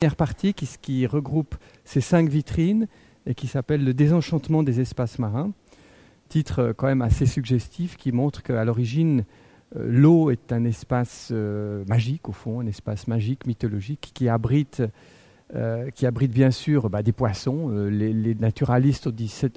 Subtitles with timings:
[0.00, 2.86] première partie qui, regroupe ces cinq vitrines
[3.26, 5.50] et qui s'appelle Le désenchantement des espaces marins.
[6.28, 9.24] Titre euh, quand même assez suggestif qui montre qu'à l'origine,
[9.74, 14.82] euh, l'eau est un espace euh, magique, au fond, un espace magique, mythologique, qui abrite,
[15.94, 17.70] qui abrite bien sûr bah, des poissons.
[17.90, 19.08] Les, naturalistes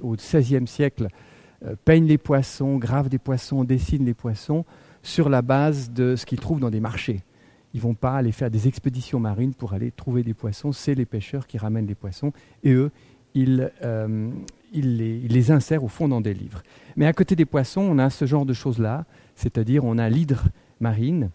[0.01, 1.09] au, XVIe siècle
[1.83, 4.65] peignent les poissons, gravent des poissons, dessinent les poissons
[5.03, 7.19] sur la base de ce qu'ils trouvent dans des marchés.
[7.73, 10.71] Ils vont pas aller faire des expéditions marines pour aller trouver des poissons.
[10.71, 12.33] C'est les pêcheurs qui ramènent les poissons
[12.63, 12.91] et eux,
[13.33, 14.29] ils, euh,
[14.73, 16.63] les, insèrent au fond dans des livres.
[16.95, 19.05] Mais à côté des poissons, on a ce genre de choses-là,
[19.35, 20.43] c'est-à-dire on a l'hydre
[20.79, 21.29] marine,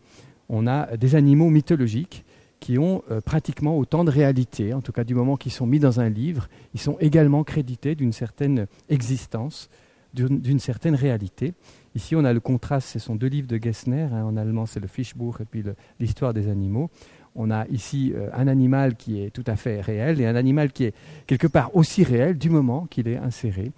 [0.48, 2.24] on a des animaux mythologiques
[2.60, 5.78] qui ont euh, pratiquement autant de réalité, en tout cas du moment qu'ils sont mis
[5.78, 9.68] dans un livre, ils sont également crédités d'une certaine existence,
[10.14, 11.52] d'une certaine réalité.
[11.96, 14.80] Ici, on a le contraste, ce sont deux livres de Gessner, hein, en allemand c'est
[14.80, 15.64] le Fischbuch et puis
[15.98, 16.90] l'histoire des animaux.
[17.34, 20.72] On a ici euh, un animal qui est tout à fait réel et un animal
[20.72, 20.94] qui est
[21.26, 23.72] quelque part aussi réel du moment qu'il est inséré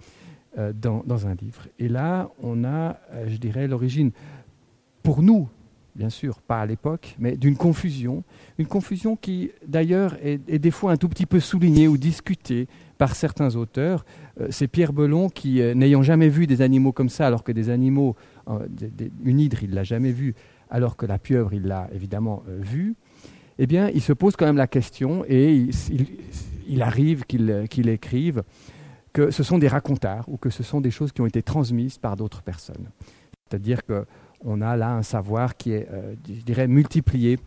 [0.57, 1.67] euh, dans, un livre.
[1.79, 4.11] Et là, on a, euh, je dirais, l'origine,
[5.01, 5.47] pour nous,
[5.95, 8.25] bien sûr, pas à l'époque, mais d'une confusion,
[8.57, 12.67] une confusion qui d'ailleurs est, est, des fois un tout petit peu soulignée ou discutée
[12.97, 14.03] par certains auteurs.
[14.39, 17.51] Euh, c'est Pierre Belon qui, euh, n'ayant jamais vu des animaux comme ça, alors que
[17.51, 18.15] des animaux,
[18.47, 18.67] euh,
[19.23, 20.35] une hydre, il l'a jamais vu,
[20.69, 22.95] alors que la pieuvre, il l'a évidemment vu,
[23.57, 25.67] eh bien, il se pose quand même la question et
[26.67, 28.43] il, arrive qu'il écrive
[29.11, 31.97] que ce sont des racontards ou que ce sont des choses qui ont été transmises
[31.97, 32.87] par d'autres personnes.
[33.49, 35.89] C'est-à-dire qu'on a là un savoir qui est,
[36.25, 37.39] je dirais, multiplié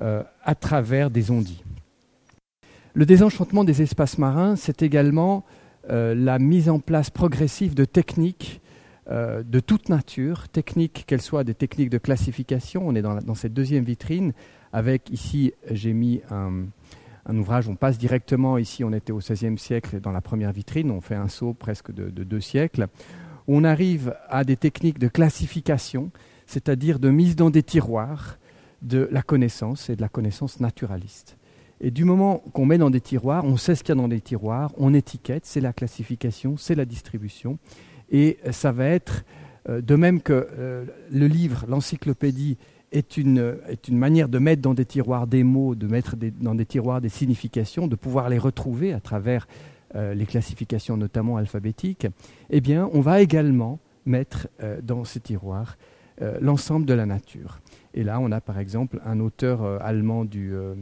[0.00, 1.64] à travers des ondits.
[2.94, 5.44] Le désenchantement des espaces marins, c'est également
[5.88, 8.60] la mise en place progressive de techniques
[9.08, 12.82] euh, de toute nature, techniques qu'elles soient des techniques de classification.
[12.88, 14.32] On est dans, cette deuxième vitrine
[14.72, 16.66] avec ici, j'ai mis un,
[17.36, 21.00] ouvrage, on passe directement, ici on était au XVIe siècle dans la première vitrine, on
[21.00, 22.88] fait un saut presque de, de deux siècles.
[23.46, 26.10] On arrive à des techniques de classification,
[26.46, 28.38] c'est-à-dire de mise dans des tiroirs
[28.82, 31.36] de la connaissance et de la connaissance naturaliste.
[31.80, 34.08] Et du moment qu'on met dans des tiroirs, on sait ce qu'il y a dans
[34.08, 37.58] des tiroirs, on étiquette, c'est la classification, c'est la distribution.
[38.10, 39.24] Et ça va être,
[39.68, 42.56] euh, de même que euh, le livre, l'encyclopédie,
[42.92, 46.54] est une, est une manière de mettre dans des tiroirs des mots, de mettre dans
[46.54, 49.48] des tiroirs des significations, de pouvoir les retrouver à travers
[49.96, 52.06] euh, les classifications, notamment alphabétiques,
[52.48, 54.46] eh bien, on va également mettre
[54.84, 55.76] dans ces tiroirs
[56.40, 57.60] l'ensemble de la nature.
[57.96, 60.74] Et là, on a par exemple un auteur euh, allemand du, euh,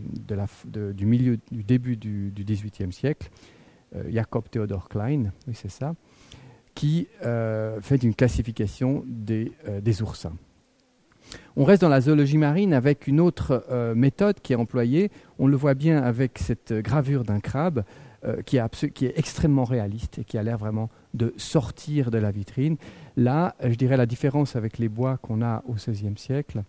[0.93, 3.31] du, milieu, du début du XVIIIe siècle,
[3.95, 5.95] euh, Jakob Theodor Klein, oui c'est ça,
[6.75, 7.07] qui
[7.83, 10.33] fait une classification des, des, oursins.
[11.55, 13.65] On reste dans la zoologie marine avec une autre
[13.95, 15.13] méthode qui est employée.
[15.39, 17.85] On le voit bien avec cette gravure d'un crabe
[18.45, 22.33] qui, est qui, est extrêmement réaliste et qui a l'air vraiment de sortir de la
[22.33, 22.77] vitrine.
[23.17, 26.65] Là, je dirais la différence avec les bois qu'on a au XVIe siècle,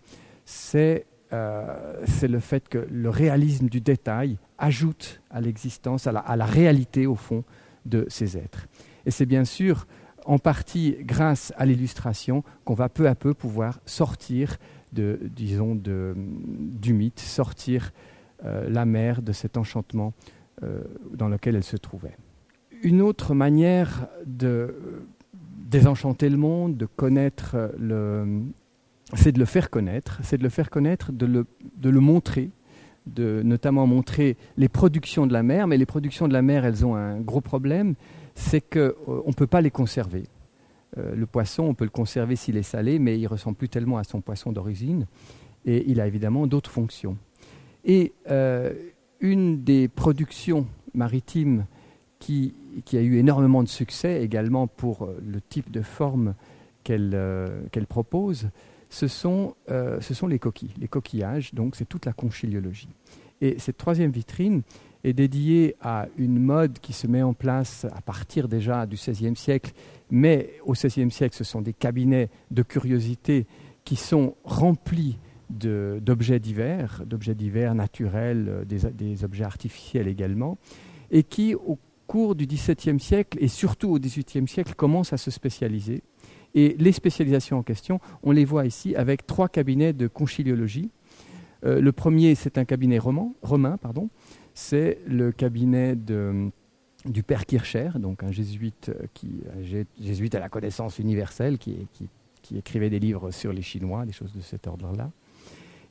[1.32, 7.06] euh, c'est le fait que le réalisme du détail ajoute à l'existence, à la, réalité
[7.06, 7.44] au fond
[7.84, 8.68] de ces êtres.
[9.06, 9.86] Et c'est bien sûr
[10.24, 14.56] en partie grâce à l'illustration qu'on va peu à peu pouvoir sortir
[14.92, 17.92] de, disons, du mythe, sortir
[18.44, 20.14] euh, la mer de cet enchantement
[20.62, 22.16] euh, dans lequel elle se trouvait.
[22.82, 24.74] Une autre manière de
[25.68, 28.42] désenchanter le monde, de connaître le,
[29.14, 31.46] c'est de le faire connaître, c'est de le faire connaître, de le,
[31.76, 32.50] de le montrer,
[33.06, 36.84] de notamment montrer les productions de la mer, mais les productions de la mer, elles
[36.84, 37.94] ont un gros problème,
[38.34, 40.24] c'est qu'on euh, ne peut pas les conserver.
[40.98, 43.98] Euh, le poisson, on peut le conserver s'il est salé, mais il ressemble plus tellement
[43.98, 45.06] à son poisson d'origine,
[45.64, 47.16] et il a évidemment d'autres fonctions.
[47.84, 48.72] Et euh,
[49.20, 51.64] une des productions maritimes
[52.18, 56.34] qui, qui, a eu énormément de succès également pour le type de forme
[56.82, 58.48] qu'elle propose,
[58.88, 62.88] ce sont, euh, ce sont les coquilles, les coquillages, donc c'est toute la conchiliologie.
[63.40, 64.62] Et cette troisième vitrine
[65.04, 69.36] est dédiée à une mode qui se met en place à partir déjà du XVIe
[69.36, 69.72] siècle,
[70.10, 73.46] mais au XVIe siècle, ce sont des cabinets de curiosité
[73.84, 75.18] qui sont remplis
[75.50, 80.58] d'objets divers, d'objets divers naturels, euh, des, des, objets artificiels également,
[81.12, 81.78] et qui, au
[82.08, 86.02] cours du XVIIe siècle et surtout au XVIIIe siècle, commencent à se spécialiser
[86.56, 90.90] et les spécialisations en question, on les voit ici avec trois cabinets de conchyliologie.
[91.64, 94.08] Euh, le premier, c'est un cabinet romain, pardon.
[94.54, 98.90] C'est le cabinet du père Kircher, donc un jésuite,
[100.00, 102.08] jésuite à la connaissance universelle, qui, qui,
[102.56, 105.10] écrivait des livres sur les Chinois, des choses de cet ordre-là.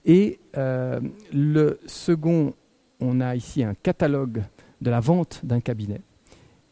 [0.05, 0.99] Et euh,
[1.31, 2.53] le second
[2.99, 4.43] on a ici un catalogue
[4.81, 6.01] de la vente d'un cabinet.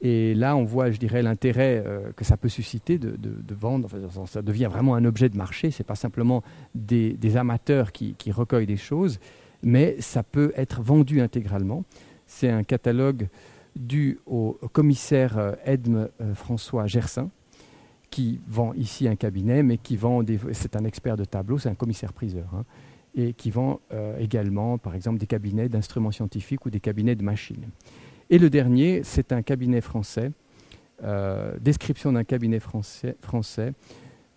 [0.06, 3.88] Et là, on voit, je dirais, l'intérêt euh, que ça peut susciter de, vendre.
[4.28, 5.72] ça devient vraiment un objet de marché.
[5.72, 6.44] Ce n'est pas simplement
[6.76, 9.18] des, amateurs qui, recueillent des choses,
[9.64, 11.86] mais ça peut être vendu intégralement.
[12.28, 13.30] C'est un catalogue
[13.78, 17.30] dû au commissaire euh, Edme euh, François Gersin,
[18.10, 20.22] qui vend ici un cabinet, mais qui vend,
[20.52, 22.66] c'est un expert de tableau, c'est un commissaire-priseur, hein,
[23.16, 23.80] et qui vend
[24.20, 27.66] également, par exemple, des cabinets d'instruments scientifiques ou des cabinets de machines.
[28.33, 30.31] Et le dernier, c'est un cabinet français,
[31.03, 33.74] euh, description d'un cabinet français, français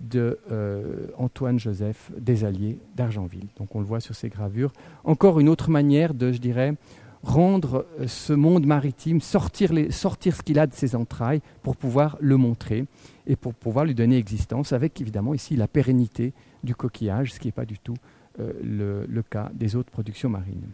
[0.01, 3.47] de euh, Antoine Joseph Desalliés d'Argenville.
[3.57, 4.71] Donc on le voit sur ces gravures.
[5.05, 6.75] Encore une autre manière de, je dirais,
[7.23, 12.19] rendre euh, ce monde maritime, sortir, sortir ce qu'il a de ses entrailles pour pouvoir
[12.21, 12.85] le montrer
[13.27, 17.49] et pour pouvoir lui donner existence, avec évidemment ici la pérennité du coquillage, ce qui
[17.49, 17.97] n'est pas du tout
[18.39, 20.69] le, cas des autres productions marines.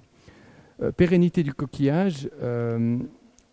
[0.81, 2.99] Euh, pérennité du coquillage, euh,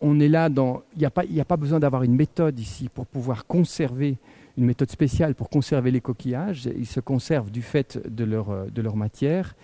[0.00, 0.82] on est là dans.
[0.94, 4.16] Il n'y a, pas, a pas besoin d'avoir une méthode ici pour pouvoir conserver,
[4.56, 6.68] une méthode spéciale pour conserver les coquillages.
[6.76, 9.54] Ils se conservent du fait de leur, euh, de leur matière.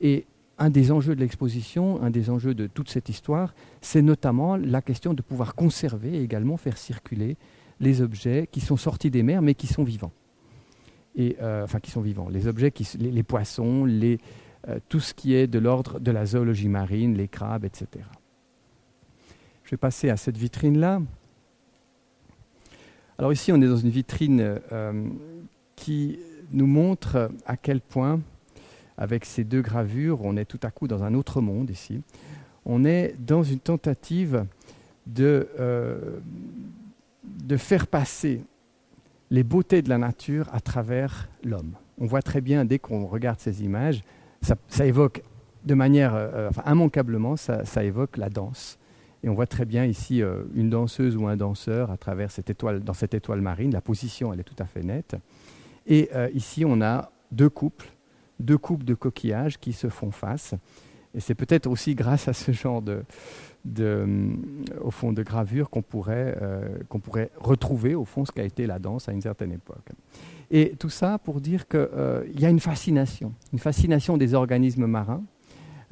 [0.00, 0.26] Et
[0.58, 4.82] un des enjeux de l'exposition, un des enjeux de toute cette histoire, c'est notamment la
[4.82, 7.36] question de pouvoir conserver et également faire circuler
[7.80, 10.12] les objets qui sont sortis des mers mais qui sont vivants.
[11.16, 12.28] Et, enfin, qui sont vivants.
[12.28, 14.18] Les objets, qui, les poissons, les,
[14.88, 18.04] tout ce qui est de l'ordre de la zoologie marine, les crabes, etc.
[19.64, 21.00] Je vais passer à cette vitrine-là.
[23.18, 25.08] Alors ici, on est dans une vitrine euh,
[25.76, 26.18] qui
[26.52, 28.20] nous montre à quel point,
[28.98, 32.02] avec ces deux gravures, on est tout à coup dans un autre monde ici.
[32.64, 34.46] On est dans une tentative
[35.06, 36.20] de, euh,
[37.24, 38.42] de faire passer
[39.30, 41.74] les beautés de la nature à travers l'homme.
[41.98, 44.02] On voit très bien, dès qu'on regarde ces images,
[44.68, 45.22] ça, évoque
[45.64, 48.78] de manière euh, euh, immanquablement, ça, évoque la danse.
[49.22, 52.50] Et on voit très bien ici euh, une danseuse ou un danseur à travers cette
[52.50, 53.72] étoile, dans cette étoile marine.
[53.72, 55.16] La position, elle est tout à fait nette.
[55.86, 57.90] Et ici, on a deux couples,
[58.40, 60.54] deux couples de coquillages qui se font face.
[61.14, 63.04] Et c'est peut-être aussi grâce à ce genre de,
[64.80, 66.38] au fond, de gravure qu'on pourrait,
[66.88, 69.90] qu'on pourrait retrouver, au fond, ce qu'a été la danse à une certaine époque.
[70.50, 74.86] Et tout ça pour dire qu'il euh, y a une fascination, une fascination des organismes
[74.86, 75.22] marins.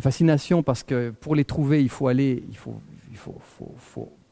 [0.00, 2.80] Fascination parce que pour les trouver, il faut aller, il faut,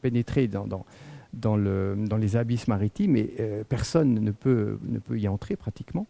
[0.01, 0.85] pénétrer dans, dans,
[1.33, 5.55] dans, le, dans, les abysses maritimes et euh, personne ne peut, ne peut y entrer
[5.55, 6.07] pratiquement.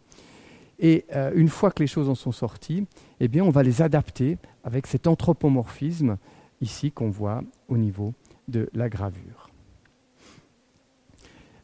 [0.78, 2.86] Et euh, une fois que les choses en sont sorties,
[3.20, 6.16] eh bien, on va les adapter avec cet anthropomorphisme
[6.60, 8.14] ici qu'on voit au niveau
[8.48, 9.51] de la gravure.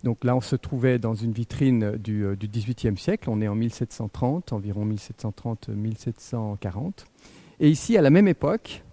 [0.04, 3.28] Donc là, on se trouvait dans une vitrine du, euh, XVIIIe siècle.
[3.30, 7.06] On est en 1730, environ 1730-1740.
[7.60, 8.84] Et ici, à la même époque,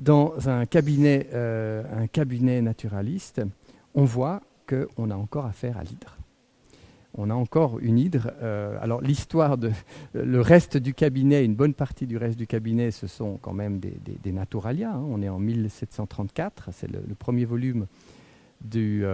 [0.00, 3.42] dans un cabinet, euh, un cabinet naturaliste,
[3.94, 6.16] on voit qu'on a encore affaire à l'hydre.
[7.14, 8.30] On a encore une hydre.
[8.40, 9.72] Euh, alors l'histoire de
[10.14, 13.78] le reste du cabinet, une bonne partie du reste du cabinet, ce sont quand même
[13.78, 14.92] des, naturalia.
[14.92, 15.04] Hein.
[15.08, 17.86] On est en 1734, c'est le, premier volume
[18.60, 19.04] du,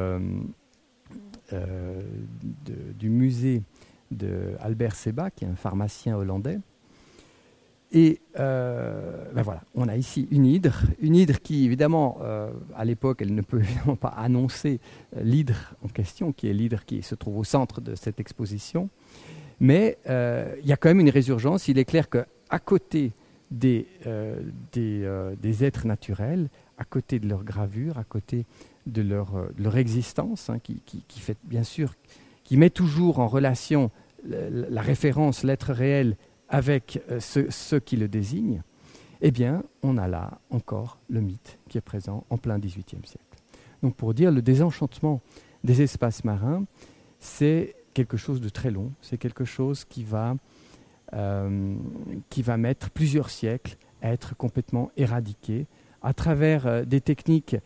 [2.98, 3.62] du musée
[4.10, 6.58] de Albert Seba, qui est un pharmacien hollandais.
[7.92, 12.84] Et euh, ben voilà, on a ici une hydre, une hydre qui, évidemment, euh, à
[12.84, 14.80] l'époque, elle ne peut évidemment pas annoncer
[15.22, 18.88] l'hydre en question, qui est l'hydre qui se trouve au centre de cette exposition.
[19.60, 21.68] Mais il y a quand même une résurgence.
[21.68, 23.12] Il est clair qu'à côté
[23.50, 23.86] des,
[25.62, 28.46] êtres naturels, à côté de leurs gravures, à côté
[28.86, 31.94] de leur, euh, leur existence, hein, qui, fait bien sûr,
[32.44, 33.90] qui met toujours en relation
[34.24, 36.16] la, référence, l'être réel,
[36.48, 38.62] avec euh, ceux qui le désignent,
[39.20, 43.24] eh bien, on a là encore le mythe qui est présent en plein XVIIIe siècle.
[43.82, 45.20] Donc, pour dire le désenchantement
[45.64, 46.64] des espaces marins,
[47.18, 50.36] c'est quelque chose de très long, c'est quelque chose qui va,
[51.14, 51.76] euh,
[52.28, 55.66] qui va mettre plusieurs siècles à être complètement éradiqué
[56.06, 57.56] à travers des techniques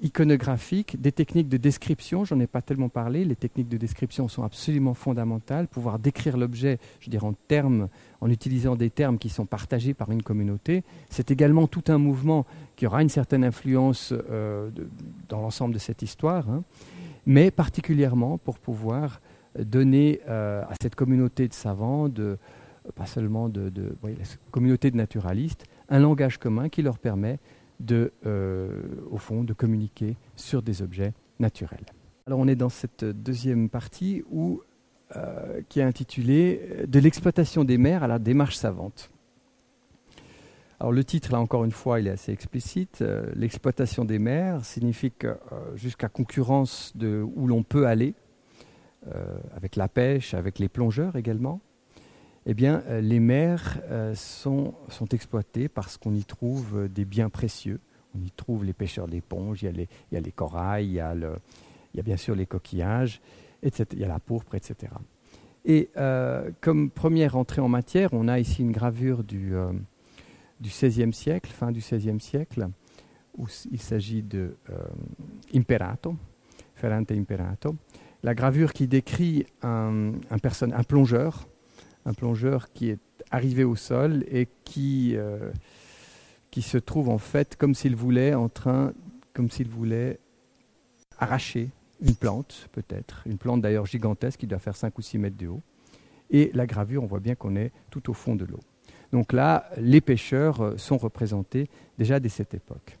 [0.00, 4.42] iconographique, des techniques de description, j'en ai pas tellement parlé, les techniques de description sont
[4.42, 7.88] absolument fondamentales, pouvoir décrire l'objet, je dirais en termes,
[8.20, 12.44] en utilisant des termes qui sont partagés par une communauté, c'est également tout un mouvement
[12.76, 14.70] qui aura une certaine influence euh,
[15.28, 16.64] dans l'ensemble de cette histoire, hein,
[17.24, 19.20] mais particulièrement pour pouvoir
[19.58, 22.36] donner euh, à cette communauté de savants, de,
[22.94, 24.10] pas seulement de, de la
[24.50, 27.38] communauté de naturalistes, un langage commun qui leur permet
[27.84, 31.86] de, euh, au fond, de communiquer sur des objets naturels.
[32.26, 34.24] Alors on est dans cette deuxième partie
[35.16, 39.10] euh, qui est intitulée De l'exploitation des mers à la démarche savante.
[40.80, 43.00] Alors le titre, là encore une fois, il est assez explicite.
[43.00, 45.36] Euh, l'exploitation des mers signifie que euh,
[45.76, 48.14] jusqu'à concurrence de où l'on peut aller,
[49.14, 51.60] euh, avec la pêche, avec les plongeurs également,
[52.46, 53.80] eh bien, les mers
[54.14, 57.80] sont, sont, exploitées parce qu'on y trouve des biens précieux.
[58.14, 61.14] On y trouve les pêcheurs d'éponges, il, y a les corails, il y a,
[62.02, 63.20] bien sûr les coquillages,
[63.62, 63.86] etc.
[63.94, 64.92] il y a la pourpre, etc.
[65.64, 65.88] Et
[66.60, 69.54] comme première entrée en matière, on a ici une gravure du
[70.62, 72.68] XVIe siècle, fin du XVIe siècle,
[73.36, 74.74] où il s'agit de euh,
[75.54, 76.16] Imperato,
[76.74, 77.76] Ferrante Imperato.
[78.22, 80.12] La gravure qui décrit un,
[80.88, 81.46] plongeur,
[82.06, 82.98] un plongeur qui est
[83.30, 85.50] arrivé au sol et qui, euh,
[86.50, 88.92] qui se trouve en fait comme s'il voulait en train,
[89.32, 90.18] comme s'il voulait
[91.18, 91.70] arracher
[92.00, 95.48] une plante, peut-être, une plante d'ailleurs gigantesque qui doit faire 5 ou 6 mètres de
[95.48, 95.62] haut.
[96.30, 98.60] Et la gravure, on voit bien qu'on est tout au fond de l'eau.
[99.12, 101.68] Donc là, les pêcheurs euh, sont représentés
[101.98, 102.98] déjà dès cette époque.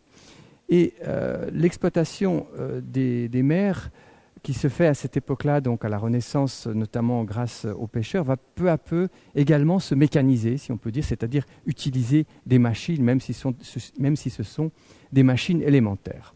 [0.68, 2.46] Et euh, l'exploitation
[2.80, 3.90] des, mers
[4.44, 8.36] qui se fait à cette époque-là, donc à la Renaissance, notamment grâce aux pêcheurs, va
[8.36, 13.20] peu à peu également se mécaniser, si on peut dire, c'est-à-dire utiliser des machines, même
[13.20, 14.70] si, ce sont
[15.12, 16.34] des machines élémentaires.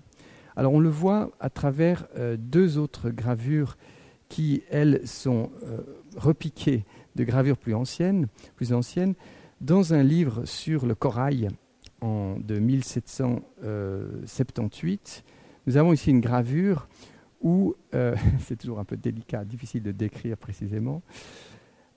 [0.56, 3.76] Alors on le voit à travers deux autres gravures
[4.30, 5.50] qui, elles, sont
[6.16, 9.12] repiquées de gravures plus anciennes, plus anciennes
[9.60, 11.50] dans un livre sur le corail
[12.00, 15.24] en, de 1778,
[15.66, 16.88] nous avons ici une gravure
[17.40, 21.02] où, euh, c'est toujours un peu délicat, difficile de décrire précisément,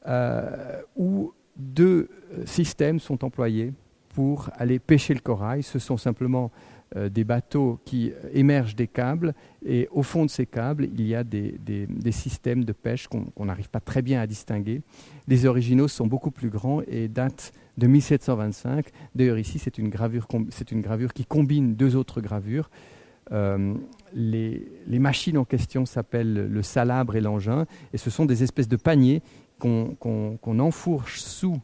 [0.07, 2.09] euh, où deux
[2.45, 3.73] systèmes sont employés
[4.09, 5.63] pour aller pêcher le corail.
[5.63, 6.51] Ce sont simplement
[6.97, 9.33] euh, des bateaux qui émergent des câbles
[9.65, 11.57] et au fond de ces câbles, il y a des,
[12.11, 14.81] systèmes de pêche qu'on n'arrive pas très bien à distinguer.
[15.27, 18.87] Les originaux sont beaucoup plus grands et datent de 1725.
[19.15, 22.69] D'ailleurs ici, c'est une, une gravure qui combine deux autres gravures.
[23.31, 23.75] Euh,
[24.13, 28.75] les, machines en question s'appellent le salabre et l'engin, et ce sont des espèces de
[28.75, 29.21] paniers
[29.59, 31.57] qu'on enfourche sous,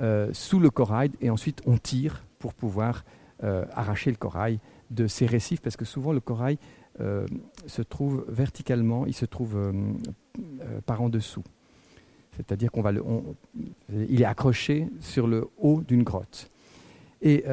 [0.00, 3.04] euh, sous le corail, et ensuite on tire pour pouvoir
[3.42, 6.58] euh, arracher le corail de ces récifs, parce que souvent le corail
[7.66, 9.72] se trouve verticalement, il se trouve
[10.84, 11.42] par en dessous.
[12.36, 13.02] C'est-à-dire qu'on va le,
[13.88, 16.50] il est accroché sur le haut d'une grotte.
[17.22, 17.44] Et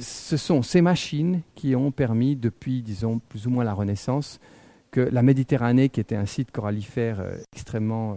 [0.00, 4.40] ce sont ces machines qui ont permis, depuis, disons, plus ou moins la Renaissance,
[4.90, 7.22] que la Méditerranée, qui était un site corallifère
[7.54, 8.16] extrêmement,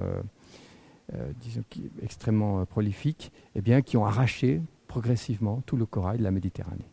[1.41, 1.63] disons,
[2.01, 6.91] extrêmement prolifique, eh bien, qui ont arraché progressivement tout le corail de la Méditerranée.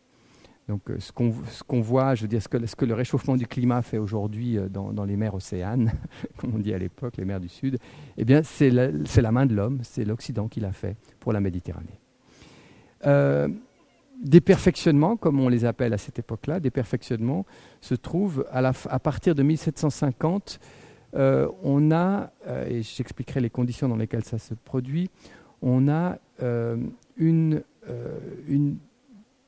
[0.69, 3.47] Donc euh, ce qu'on voit, je veux dire, ce que, ce que, le réchauffement du
[3.47, 5.91] climat fait aujourd'hui euh, dans, les mers océanes,
[6.37, 7.79] comme on dit à l'époque, les mers du Sud,
[8.17, 11.41] eh bien c'est la, la, main de l'homme, c'est l'Occident qui l'a fait pour la
[11.41, 11.99] Méditerranée.
[13.07, 13.47] Euh,
[14.23, 17.45] des perfectionnements, comme on les appelle à cette époque-là, des perfectionnements
[17.81, 20.59] se trouvent à, partir de 1750.
[21.13, 22.31] on a,
[22.67, 25.09] et j'expliquerai les conditions dans lesquelles ça se produit,
[25.61, 26.17] on a
[27.17, 27.63] une,
[28.47, 28.77] une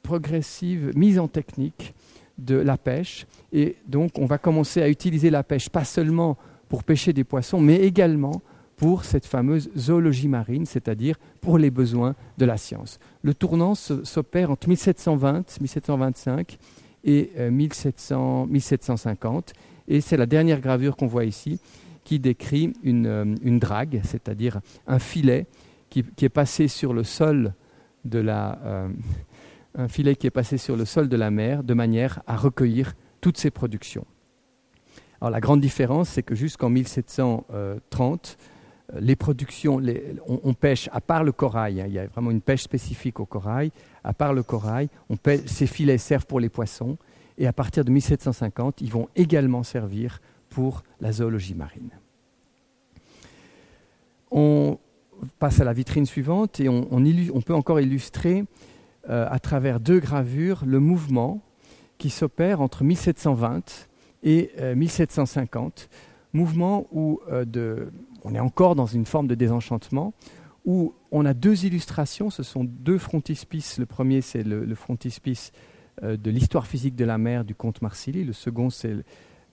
[0.03, 1.93] progressive mise en technique
[2.37, 3.25] de la pêche.
[3.53, 6.37] Et donc, on va commencer à utiliser la pêche pas seulement
[6.69, 8.41] pour pêcher des poissons, mais également
[8.81, 12.97] pour cette fameuse zoologie marine, c'est-à-dire pour les besoins de la science.
[13.21, 16.57] Le tournant s'opère entre 1720, 1725
[17.03, 19.53] et 1700, euh, 1750,
[19.87, 21.59] et c'est la dernière gravure qu'on voit ici
[22.03, 25.45] qui décrit une, euh, une drague, c'est-à-dire un filet
[25.91, 27.53] qui, qui, est passé sur le sol
[28.03, 28.89] de la, euh,
[29.75, 32.93] un filet qui est passé sur le sol de la mer de manière à recueillir
[33.21, 34.07] toutes ces productions.
[35.21, 37.77] Alors la grande différence, c'est que jusqu'en 1730, euh,
[38.99, 39.81] les productions,
[40.27, 43.25] on, pêche à part le corail, hein, il y a vraiment une pêche spécifique au
[43.25, 43.71] corail,
[44.03, 44.89] à part le corail,
[45.45, 46.97] ces filets servent pour les poissons,
[47.37, 50.19] et à partir de 1750, ils vont également servir
[50.49, 51.91] pour la zoologie marine.
[54.29, 54.77] On
[55.39, 58.45] passe à la vitrine suivante et on, peut encore illustrer
[59.09, 61.41] euh, à travers deux gravures le mouvement
[61.97, 63.87] qui s'opère entre 1720
[64.23, 65.95] et 1750, euh,
[66.33, 67.45] mouvement où euh,
[68.23, 70.13] on est encore dans une forme de désenchantement,
[70.65, 73.79] où on a deux illustrations, ce sont deux frontispices.
[73.79, 75.51] Le premier, c'est le, frontispice
[76.03, 78.95] de l'histoire physique de la mer du comte Marsili, le second, c'est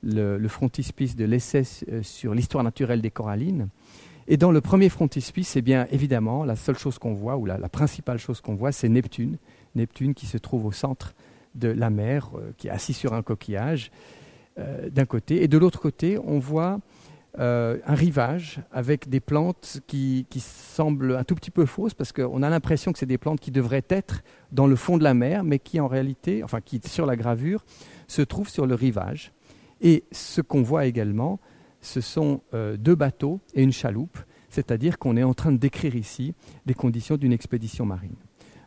[0.02, 1.64] le, frontispice de l'essai
[2.02, 3.68] sur l'histoire naturelle des corallines.
[4.30, 7.56] Et dans le premier frontispice, c'est bien évidemment, la seule chose qu'on voit, ou la,
[7.70, 9.38] principale chose qu'on voit, c'est Neptune.
[9.74, 11.14] Neptune qui se trouve au centre
[11.54, 13.90] de la mer, euh, qui est assis sur un coquillage,
[14.58, 15.42] euh, d'un côté.
[15.42, 16.78] Et de l'autre côté, on voit
[17.38, 22.42] euh, un rivage avec des plantes qui, semblent un tout petit peu fausses parce qu'on
[22.42, 25.44] a l'impression que c'est des plantes qui devraient être dans le fond de la mer,
[25.44, 27.64] mais qui en réalité, enfin qui sur la gravure,
[28.06, 29.32] se trouvent sur le rivage.
[29.80, 31.38] Et ce qu'on voit également,
[31.80, 34.18] ce sont euh, deux bateaux et une chaloupe,
[34.48, 36.34] c'est-à-dire qu'on est en train de décrire ici
[36.66, 38.16] les conditions d'une expédition marine.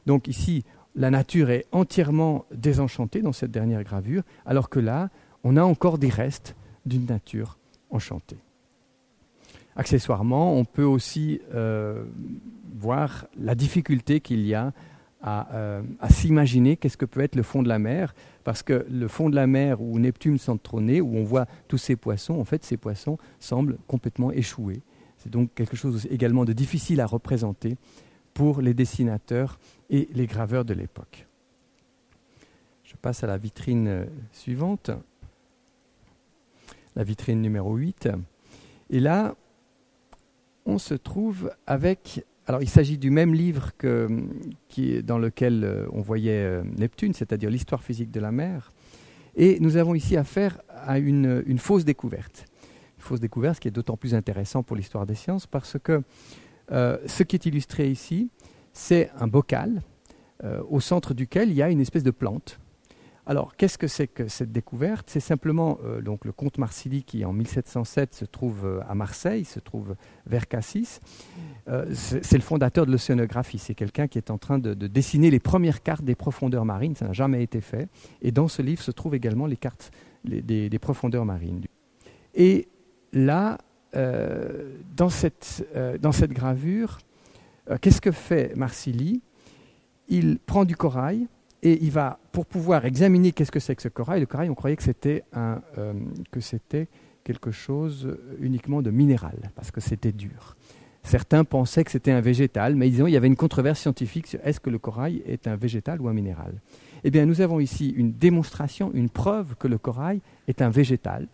[0.06, 0.64] Donc ici,
[0.96, 5.10] la nature est entièrement désenchantée dans cette dernière gravure, alors que là,
[5.44, 7.58] on a encore des restes d'une nature
[7.90, 8.38] enchantée.
[9.76, 12.04] Accessoirement, on peut aussi euh,
[12.76, 14.74] voir la difficulté qu'il y a
[15.24, 19.08] euh, à, s'imaginer qu'est-ce que peut être le fond de la mer, parce que le
[19.08, 22.46] fond de la mer où Neptune semble trôner, où on voit tous ces poissons, en
[22.46, 24.82] fait, ces poissons semblent complètement échoués.
[25.18, 27.78] C'est donc quelque chose également de difficile à représenter
[28.34, 29.60] pour les dessinateurs
[29.92, 31.28] et les graveurs de l'époque.
[32.84, 34.90] Je passe à la vitrine euh, suivante,
[36.96, 38.10] la vitrine numéro 8.
[38.90, 39.36] Et là,
[40.66, 42.26] on se trouve avec...
[42.48, 43.72] Alors il s'agit du même livre
[45.04, 48.72] dans lequel euh, on voyait euh, Neptune, c'est-à-dire l'histoire physique de la mer.
[49.36, 52.46] Et nous avons ici affaire à une, fausse découverte.
[52.98, 56.02] Une fausse découverte, ce qui est d'autant plus intéressant pour l'histoire des sciences, parce que
[56.70, 58.30] ce qui est illustré ici,
[58.74, 59.82] c'est un bocal
[60.44, 62.60] euh, au centre duquel il y a une espèce de plante.
[63.26, 65.10] Alors, qu'est-ce que c'est que cette découverte?
[65.10, 69.46] C'est simplement euh, donc le comte Marsili qui, en 1707, se trouve euh, à Marseille,
[69.46, 71.00] se trouve vers Cassis.
[71.94, 73.60] c'est le fondateur de l'océanographie.
[73.60, 76.96] C'est quelqu'un qui est en train de, dessiner les premières cartes des profondeurs marines.
[76.96, 77.88] Ça n'a jamais été fait.
[78.22, 79.92] Et dans ce livre se trouvent également les cartes
[80.24, 81.62] des, profondeurs marines.
[82.34, 82.68] Et
[83.14, 83.58] là,
[83.94, 85.66] dans cette,
[86.00, 87.00] dans, cette, gravure,
[87.70, 89.22] euh, qu'est-ce que fait Marsili?
[90.08, 91.28] Il prend du corail
[91.64, 94.56] et il va, pour pouvoir examiner qu'est-ce que c'est que ce corail, le corail, on
[94.56, 95.94] croyait que c'était, un, euh,
[96.32, 96.88] que c'était
[97.24, 100.56] quelque chose uniquement de minéral, parce que c'était dur.
[101.04, 104.40] Certains pensaient que c'était un végétal, mais disons, il y avait une controverse scientifique sur
[104.44, 106.54] est-ce que le corail est un végétal ou un minéral.
[107.04, 111.28] Eh bien, nous avons ici une démonstration, une preuve que le corail est un végétal,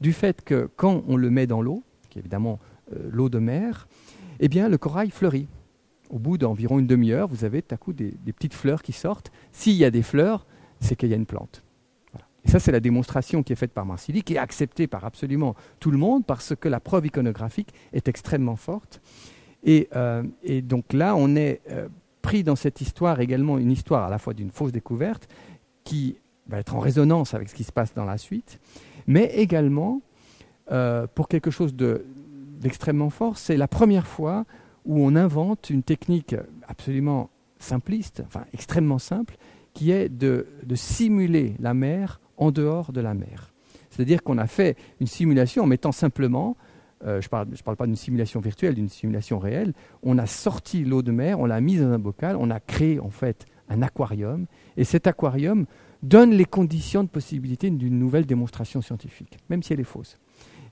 [0.00, 2.58] du fait que quand on le met dans l'eau, qui est évidemment
[2.92, 3.88] euh, l'eau de mer,
[4.40, 5.48] eh bien, le corail fleurit.
[6.10, 9.32] Au bout d'environ une demi-heure, vous avez tout à coup des, petites fleurs qui sortent.
[9.52, 10.46] S'il y a des fleurs,
[10.80, 11.62] c'est qu'il y a une plante.
[12.44, 15.54] Et ça, c'est la démonstration qui est faite par Marsili, qui est acceptée par absolument
[15.80, 19.00] tout le monde, parce que la preuve iconographique est extrêmement forte.
[19.64, 20.22] Et, euh,
[20.62, 21.88] donc là, on est euh,
[22.20, 25.26] pris dans cette histoire également une histoire à la fois d'une fausse découverte,
[25.84, 28.60] qui va être en résonance avec ce qui se passe dans la suite,
[29.06, 30.02] mais également
[30.70, 32.04] euh, pour quelque chose de,
[32.60, 33.38] d'extrêmement fort.
[33.38, 34.44] C'est la première fois
[34.84, 39.36] où on invente une technique absolument simpliste, enfin extrêmement simple,
[39.72, 43.52] qui est de, simuler la mer en dehors de la mer.
[43.90, 46.56] C'est-à-dire qu'on a fait une simulation en mettant simplement,
[47.04, 50.84] euh, je ne parle, parle pas d'une simulation virtuelle, d'une simulation réelle, on a sorti
[50.84, 53.82] l'eau de mer, on l'a mise dans un bocal, on a créé en fait un
[53.82, 55.66] aquarium, et cet aquarium
[56.02, 60.18] donne les conditions de possibilité d'une nouvelle démonstration scientifique, même si elle est fausse.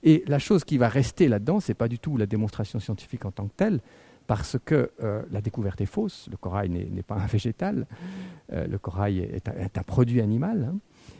[0.02, 3.24] Et la chose qui va rester là-dedans, ce n'est pas du tout la démonstration scientifique
[3.24, 3.80] en tant que telle,
[4.26, 6.28] parce que euh, la découverte est fausse.
[6.30, 7.86] Le corail n'est pas un végétal,
[8.52, 10.78] euh, le corail est un, produit animal, hein.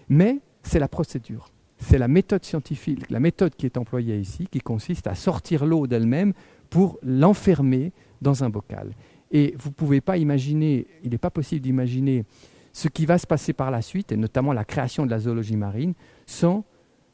[0.09, 1.51] mais c'est la procédure.
[1.79, 5.88] C'est la méthode scientifique, la méthode qui est employée ici, qui consiste à sortir l'eau
[5.88, 6.33] d'elle-même
[6.71, 8.92] pour l'enfermer dans un bocal.
[9.33, 12.25] Et vous ne pouvez pas imaginer, il n'est pas possible d'imaginer
[12.73, 15.57] ce qui va se passer par la suite, et notamment la création de la zoologie
[15.57, 15.95] marine,
[16.27, 16.64] sans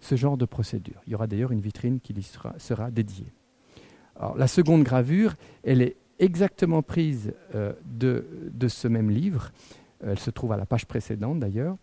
[0.00, 1.00] ce genre de procédure.
[1.06, 3.32] Il y aura d'ailleurs une vitrine qui sera, dédiée.
[4.36, 5.34] la seconde gravure,
[5.64, 9.52] elle est exactement prise euh, de, ce même livre.
[10.04, 11.76] Elle se trouve à la page précédente d'ailleurs.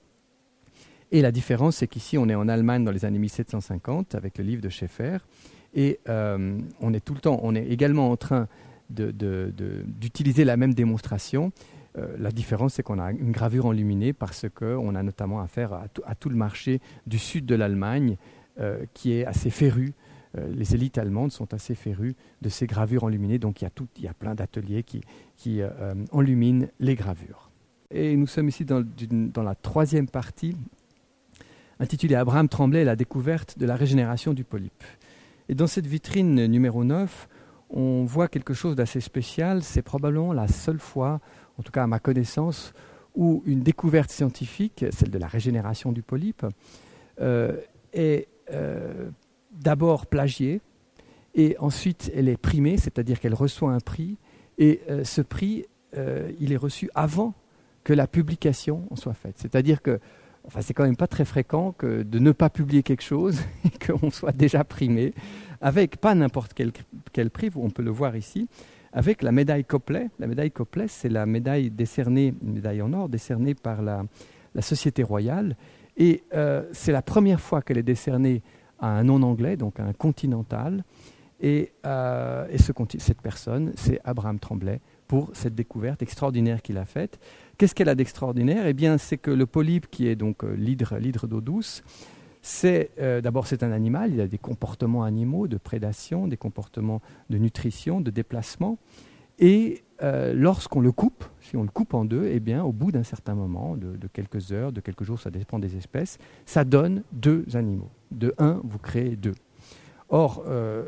[1.11, 4.43] Et la différence, c'est qu'ici, on est en Allemagne dans les années 1750 avec le
[4.43, 5.17] livre de Schaeffer.
[5.73, 8.47] Et euh, on est tout le temps, on est également en train
[8.89, 11.51] d'utiliser la même démonstration,
[12.17, 16.29] la différence, c'est qu'on a une gravure enluminée parce qu'on a notamment affaire à, tout
[16.29, 18.17] le marché du sud de l'Allemagne
[18.59, 19.93] euh, qui est assez féru.
[20.37, 23.71] Euh, les élites allemandes sont assez férues de ces gravures enluminées, donc il y a,
[23.97, 25.61] il y a plein d'ateliers qui,
[26.11, 27.49] enluminent les gravures.
[27.91, 30.55] Et nous sommes ici dans, dans la troisième partie,
[31.79, 34.83] intitulée Abraham Tremblay la découverte de la régénération du polype.
[35.47, 37.29] Et dans cette vitrine numéro 9,
[37.69, 39.63] on voit quelque chose d'assez spécial.
[39.63, 41.19] C'est probablement la seule fois
[41.59, 42.73] en tout cas à ma connaissance,
[43.15, 46.45] où une découverte scientifique, celle de la régénération du polype,
[47.21, 47.57] euh,
[47.93, 49.09] est euh,
[49.51, 50.61] d'abord plagiée
[51.33, 54.17] et ensuite elle est primée, c'est-à-dire qu'elle reçoit un prix
[54.57, 55.65] et euh, ce prix,
[56.41, 57.33] il est reçu avant
[57.85, 59.35] que la publication en soit faite.
[59.37, 60.01] C'est-à-dire que
[60.45, 63.69] enfin, c'est quand même pas très fréquent que de ne pas publier quelque chose et
[63.69, 65.13] qu'on soit déjà primé,
[65.61, 66.73] avec pas n'importe quel,
[67.13, 68.49] quel prix, on peut le voir ici,
[68.95, 70.09] avec la médaille Copley.
[70.17, 74.05] La médaille Copley, c'est la médaille décernée, une médaille en or décernée par la,
[74.55, 75.57] la Société royale.
[75.97, 78.41] Et euh, c'est la première fois qu'elle est décernée
[78.79, 80.83] à un non-anglais, donc à un continental.
[81.41, 86.85] Et, euh, et ce, cette personne, c'est Abraham Tremblay, pour cette découverte extraordinaire qu'il a
[86.85, 87.19] faite.
[87.57, 88.65] Qu'est-ce qu'elle a d'extraordinaire?
[88.65, 91.83] Eh bien, c'est que le polype, qui est donc euh, l'hydre d'eau douce,
[92.47, 92.91] c'est
[93.23, 98.01] d'abord c'est un animal, il a des comportements animaux de prédation, des comportements de nutrition,
[98.01, 98.77] de déplacement.
[99.39, 102.91] Et euh, lorsqu'on le coupe, si on le coupe en deux, eh bien, au bout
[102.91, 107.03] d'un certain moment, de, quelques heures, de quelques jours, ça dépend des espèces, ça donne
[107.11, 107.89] deux animaux.
[108.11, 109.35] De un, vous créez deux.
[110.09, 110.83] Or, euh,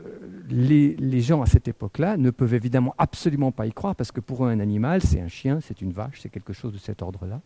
[0.50, 4.46] les, gens à cette époque-là ne peuvent évidemment absolument pas y croire parce que pour
[4.46, 7.42] eux, un animal, c'est un chien, c'est une vache, c'est quelque chose de cet ordre-là.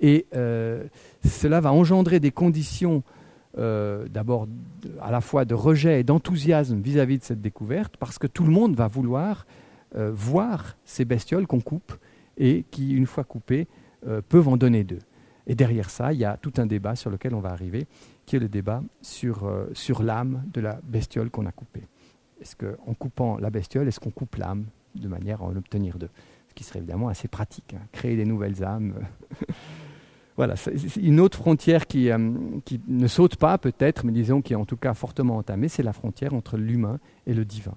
[0.00, 0.84] Et euh,
[1.24, 3.02] cela va engendrer des conditions
[3.56, 4.46] d'abord
[5.00, 8.50] à la fois de rejet et d'enthousiasme vis-à-vis de cette découverte parce que tout le
[8.50, 9.46] monde va vouloir
[9.96, 11.96] euh, voir ces bestioles qu'on coupe
[12.36, 13.66] et qui, une fois coupées,
[14.06, 14.98] euh, peuvent en donner deux.
[15.46, 17.86] Et derrière ça, il y a tout un débat sur lequel on va arriver,
[18.26, 21.84] qui est le débat sur, euh, sur l'âme de la bestiole qu'on a coupée.
[22.42, 26.10] Est-ce qu'en coupant la bestiole, est-ce qu'on coupe l'âme de manière à en obtenir deux?
[26.48, 27.80] Ce qui serait évidemment assez pratique, hein.
[27.90, 28.92] créer des nouvelles âmes.
[30.38, 30.54] voilà,
[31.02, 32.10] une autre frontière qui,
[32.64, 35.82] qui ne saute pas peut-être, mais disons qui est en tout cas fortement entamée, c'est
[35.82, 37.74] la frontière entre l'humain et le divin.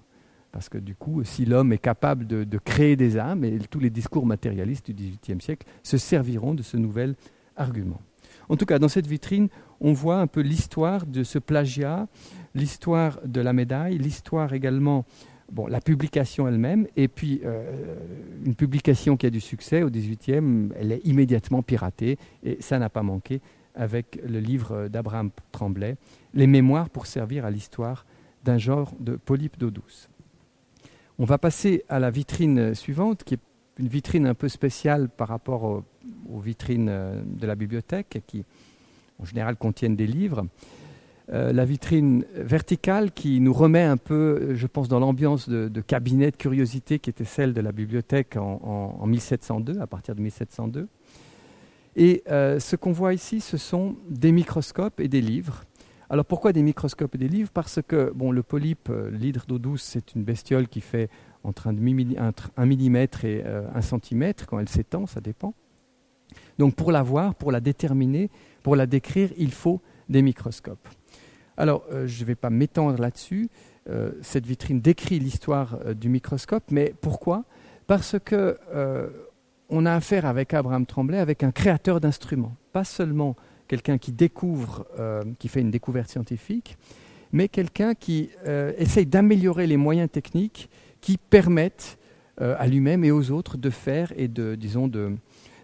[0.52, 3.90] Parce que du coup, si l'homme est capable de, créer des âmes, et tous les
[3.90, 7.16] discours matérialistes du XVIIIe siècle se serviront de ce nouvel
[7.58, 8.00] argument.
[8.48, 12.08] En tout cas, dans cette vitrine, on voit un peu l'histoire de ce plagiat,
[12.54, 15.06] l'histoire de la médaille, l'histoire également,
[15.68, 17.96] la publication elle-même, et puis euh,
[18.46, 22.90] une publication qui a du succès au XVIIIe, elle est immédiatement piratée, et ça n'a
[22.90, 23.42] pas manqué
[23.76, 25.96] avec le livre d'Abraham Tremblay,
[26.34, 28.06] Les Mémoires pour servir à l'histoire
[28.44, 30.10] d'un genre de polype d'eau douce.
[31.20, 33.40] On va passer à la vitrine suivante, qui est
[33.78, 38.44] une vitrine un peu spéciale par rapport aux, vitrines euh, de la bibliothèque, qui
[39.20, 40.46] en général contiennent des livres.
[41.34, 46.32] Euh, la vitrine verticale qui nous remet un peu, je pense, dans l'ambiance de, cabinet
[46.32, 50.88] de curiosité qui était celle de la bibliothèque en, 1702, à partir de 1702.
[51.96, 55.64] Et euh, ce qu'on voit ici, ce sont des microscopes et des livres
[56.12, 57.52] alors pourquoi des microscopes et des livres?
[57.54, 61.10] Parce que bon, le polype, euh, l'hydre d'eau douce, c'est une bestiole qui fait
[61.46, 62.34] entre 1 mm et 1
[63.24, 65.54] euh, cm quand elle s'étend, ça dépend.
[66.60, 68.30] Donc pour la voir, pour la déterminer,
[68.62, 70.86] pour la décrire, il faut des microscopes.
[71.58, 73.50] Alors euh, je ne vais pas m'étendre là-dessus.
[74.22, 77.44] cette vitrine décrit l'histoire du microscope, mais pourquoi?
[77.88, 78.58] Parce que
[79.72, 83.36] on a affaire avec Abraham Tremblay, avec un créateur d'instruments, pas seulement
[83.68, 86.78] quelqu'un qui découvre, euh, qui fait une découverte scientifique,
[87.32, 91.98] mais quelqu'un qui euh, essaye d'améliorer les moyens techniques qui permettent
[92.42, 94.92] euh, à lui-même et aux autres de faire et de, disons,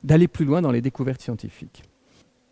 [0.04, 1.84] d'aller plus loin dans les découvertes scientifiques.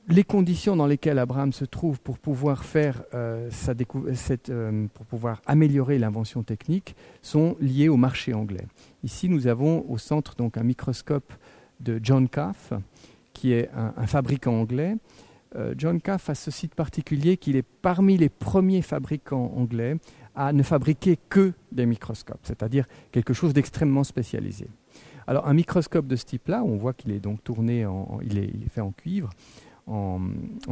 [0.07, 3.03] Les conditions dans lesquelles Abraham se trouve pour pouvoir faire
[3.49, 3.73] sa
[4.13, 4.51] cette,
[4.93, 8.67] pour pouvoir améliorer l'invention technique sont liées au marché anglais.
[9.03, 11.33] Ici, nous avons au centre donc un microscope
[11.79, 12.73] de John Caff,
[13.33, 14.95] qui est un fabricant anglais,
[15.55, 19.97] euh, John Caff a ce site particulier qu'il est parmi les premiers fabricants anglais
[20.35, 24.67] à ne fabriquer que des microscopes, c'est-à-dire quelque chose d'extrêmement spécialisé.
[25.27, 27.87] Alors un microscope de ce type-là, on voit qu'il est donc tourné,
[28.21, 29.29] il, est, fait en cuivre,
[29.87, 30.19] en,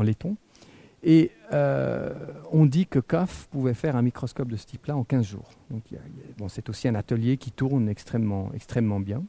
[0.02, 0.36] laiton,
[1.04, 2.14] et euh,
[2.52, 5.50] on dit que Caff pouvait faire un microscope de ce type-là en 15 jours.
[5.70, 5.84] Donc,
[6.38, 9.24] bon, c'est aussi un atelier qui tourne extrêmement, extrêmement bien.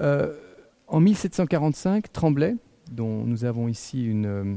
[0.00, 0.34] Euh,
[0.86, 2.54] en 1745, Tremblay,
[2.92, 4.54] dont nous avons ici euh,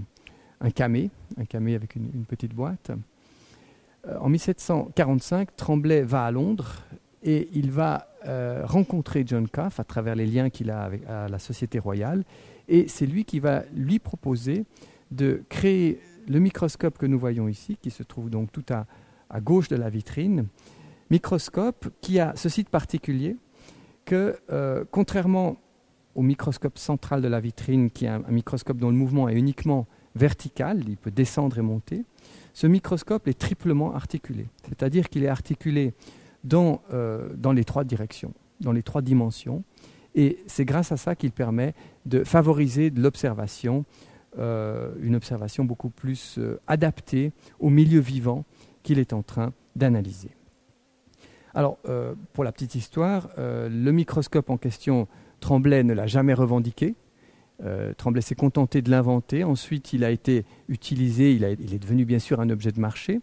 [0.61, 2.91] un camé, un camé avec une, petite boîte.
[4.21, 6.83] En 1745, Tremblay va à Londres
[7.23, 8.07] et il va
[8.63, 12.23] rencontrer John Caff à travers les liens qu'il a avec la Société royale.
[12.69, 14.65] Et c'est lui qui va lui proposer
[15.11, 18.85] de créer le microscope que nous voyons ici, qui se trouve donc tout à,
[19.41, 20.47] gauche de la vitrine.
[21.09, 23.35] Microscope qui a ce site particulier
[24.05, 24.39] que,
[24.91, 25.57] contrairement
[26.15, 29.87] au microscope central de la vitrine, qui est un, microscope dont le mouvement est uniquement
[30.15, 32.03] vertical, il peut descendre et monter,
[32.53, 34.47] ce microscope est triplement articulé.
[34.67, 35.93] C'est-à-dire qu'il est articulé
[36.43, 39.63] dans, euh, dans les trois directions, dans les trois dimensions.
[40.15, 41.73] Et c'est grâce à ça qu'il permet
[42.05, 43.85] de favoriser de l'observation,
[44.37, 48.45] euh, une observation beaucoup plus euh, adaptée au milieu vivant
[48.83, 50.31] qu'il est en train d'analyser.
[51.55, 51.79] Alors,
[52.33, 55.07] pour la petite histoire, le microscope en question
[55.39, 56.93] Tremblay ne l'a jamais revendiqué.
[57.97, 59.43] Tremblay s'est contenté de l'inventer.
[59.43, 63.19] Ensuite, il a été utilisé, il, il, est devenu bien sûr un objet de marché.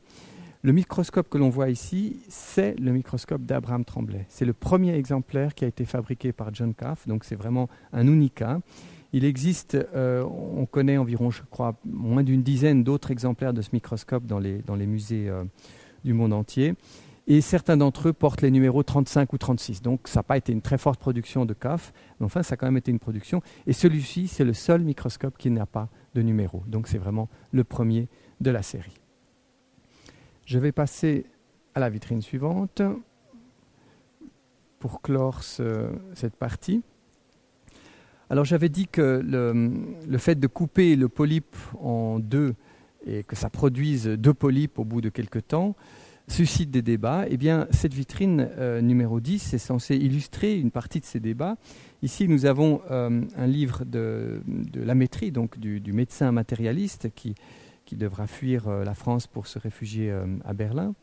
[0.67, 4.27] Le microscope que l'on voit ici, c'est le microscope d'Abraham Tremblay.
[4.29, 8.09] C'est le premier exemplaire qui a été fabriqué par John Caff, donc c'est vraiment un
[8.09, 8.59] unica.
[9.13, 13.69] Il existe, euh, on connaît environ, je crois, moins d'une dizaine d'autres exemplaires de ce
[13.75, 15.45] microscope dans les, musées euh,
[16.05, 16.75] du monde entier.
[17.29, 19.83] Et certains d'entre eux portent les numéros 35 ou 36.
[19.83, 22.57] Donc ça n'a pas été une très forte production de CAF, mais enfin ça a
[22.57, 23.41] quand même été une production.
[23.69, 26.65] Et celui-ci, c'est le seul microscope qui n'a pas de numéro.
[26.67, 28.09] Donc c'est vraiment le premier
[28.41, 29.06] de la série.
[30.47, 31.27] Je vais passer
[31.75, 32.81] à la vitrine suivante
[34.79, 36.85] pour clore cette partie.
[38.31, 42.55] Alors j'avais dit que le, fait de couper le polype en deux
[43.05, 45.75] et que ça produise deux polypes au bout de quelques temps
[46.29, 47.25] suscite des débats.
[47.29, 51.57] Eh bien, cette vitrine euh, numéro 10 est censée illustrer une partie de ces débats.
[52.03, 57.37] Ici, nous avons euh, un livre de, de Lamétrie, donc du médecin matérialiste, qui,
[57.87, 60.95] qui devra fuir euh, la France pour se réfugier euh, à Berlin,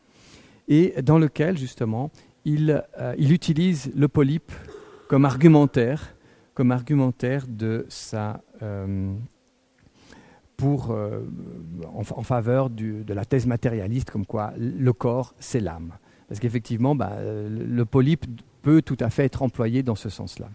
[0.68, 2.12] et dans lequel justement
[2.46, 4.52] il, euh, il utilise le polype
[5.08, 6.16] comme argumentaire,
[6.54, 8.42] comme argumentaire de sa,
[10.56, 10.96] pour,
[11.94, 15.94] en, faveur du, de la thèse matérialiste, comme quoi le corps, c'est l'âme.
[16.28, 18.26] Parce qu'effectivement, bah, le polype
[18.62, 20.50] peut tout à fait être employé dans ce sens-là.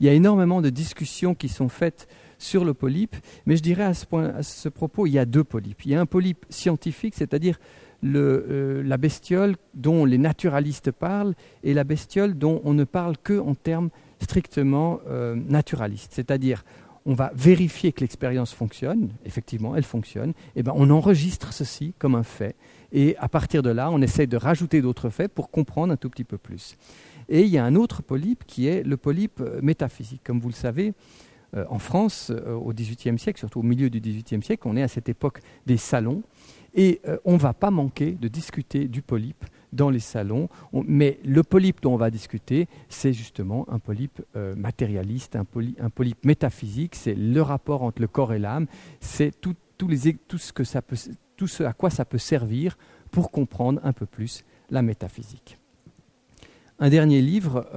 [0.00, 2.08] Il y a énormément de discussions qui sont faites
[2.44, 5.84] sur le polype, mais je dirais à ce, propos, il y a deux polypes.
[5.84, 7.58] Il y a un polype scientifique, c'est-à-dire
[8.04, 13.38] euh, la bestiole dont les naturalistes parlent et la bestiole dont on ne parle que
[13.38, 13.88] en termes
[14.20, 16.12] strictement euh, naturalistes.
[16.12, 16.64] C'est-à-dire,
[17.06, 22.14] on va vérifier que l'expérience fonctionne, effectivement, elle fonctionne, et ben on enregistre ceci comme
[22.14, 22.56] un fait,
[22.92, 26.08] et à partir de là, on essaie de rajouter d'autres faits pour comprendre un tout
[26.08, 26.76] petit peu plus.
[27.28, 30.20] Et il y a un autre polype qui est le polype euh, métaphysique.
[30.24, 30.92] Comme vous le savez,
[31.56, 34.82] euh, en France, euh, au XVIIIe siècle, surtout au milieu du XVIIIe siècle, on est
[34.82, 36.22] à cette époque des salons,
[36.74, 40.48] et euh, on ne va pas manquer de discuter du polype dans les salons.
[40.72, 44.22] mais le polype dont on va discuter, c'est justement un polype
[44.56, 48.68] matérialiste, un, polype métaphysique, c'est le rapport entre le corps et l'âme,
[49.00, 50.78] c'est tout, ce
[51.36, 52.78] tout ce à quoi ça peut servir
[53.10, 55.58] pour comprendre un peu plus la métaphysique.
[56.78, 57.68] Un dernier livre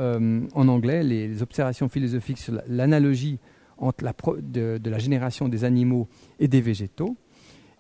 [0.54, 3.40] en anglais, les observations philosophiques sur l'analogie
[3.78, 6.08] entre la de, la génération des animaux
[6.40, 7.16] et des végétaux.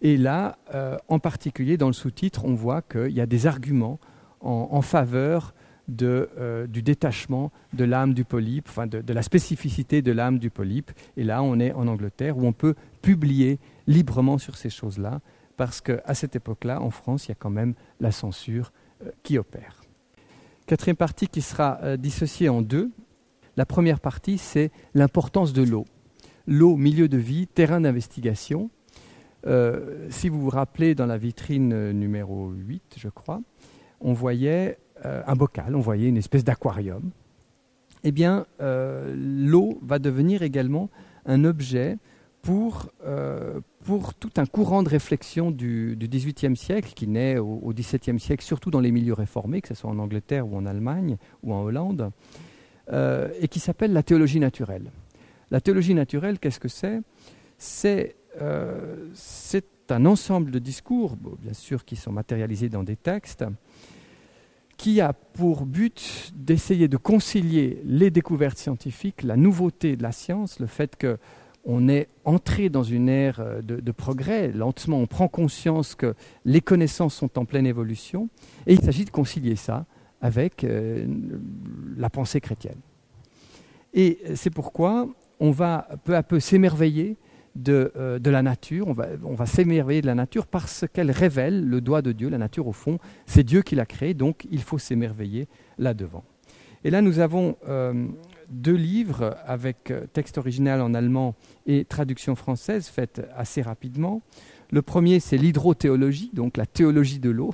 [0.02, 4.00] Et là, euh, en particulier dans le sous-titre, on voit qu'il y a des arguments
[4.40, 5.56] en, faveur
[5.88, 10.52] de, euh, du détachement de l'âme du polype, enfin de, la spécificité de l'âme du
[10.52, 10.92] polype.
[11.18, 15.22] Et là, on est en Angleterre où on peut publier librement sur ces choses-là,
[15.56, 18.72] parce qu'à cette époque-là, en France, il y a quand même la censure
[19.04, 19.82] euh, qui opère.
[20.68, 22.92] Quatrième partie qui sera dissociée en deux.
[23.58, 25.86] La première partie, c'est l'importance de l'eau.
[26.46, 28.70] L'eau, milieu de vie, terrain d'investigation.
[29.48, 33.41] Euh, si vous vous rappelez, dans la vitrine euh, numéro 8, je crois,
[34.00, 37.10] on voyait euh, un bocal, on voyait une espèce d'aquarium.
[38.04, 40.89] Eh bien, l'eau va devenir également
[41.26, 41.98] un objet
[42.43, 42.89] pour,
[43.84, 48.70] pour, tout un courant de réflexion du, XVIIIe siècle qui naît au, XVIIe siècle, surtout
[48.70, 52.12] dans les milieux réformés, que ce soit en Angleterre ou en Allemagne ou en Hollande.
[52.93, 54.91] Euh, et qui s'appelle la théologie naturelle.
[55.52, 57.02] La théologie naturelle, qu'est-ce que c'est?
[58.41, 63.43] Euh, C'est un ensemble de discours, bien sûr, qui sont matérialisés dans des textes,
[64.78, 70.60] qui a pour but d'essayer de concilier les découvertes scientifiques, la nouveauté de la science,
[70.60, 75.93] le fait qu'on est entré dans une ère euh, de, progrès, lentement on prend conscience
[75.93, 78.30] que les connaissances sont en pleine évolution,
[78.65, 79.86] et il s'agit de concilier ça
[80.22, 81.06] avec euh,
[81.98, 82.80] la pensée chrétienne.
[83.94, 85.08] Et c'est pourquoi
[85.40, 87.18] on va peu à peu s'émerveiller
[87.56, 91.10] de, euh, de, la nature, on va, on va s'émerveiller de la nature parce qu'elle
[91.10, 92.30] révèle le doigt de Dieu.
[92.30, 95.48] La nature, au fond, c'est Dieu qui l'a créée, donc il faut s'émerveiller
[95.80, 96.24] là-devant.
[96.84, 98.08] Et là, nous avons euh,
[98.50, 104.22] deux livres avec texte original en allemand et traduction française faite assez rapidement.
[104.72, 107.54] Le premier, c'est l'hydrothéologie, donc la théologie de l'eau,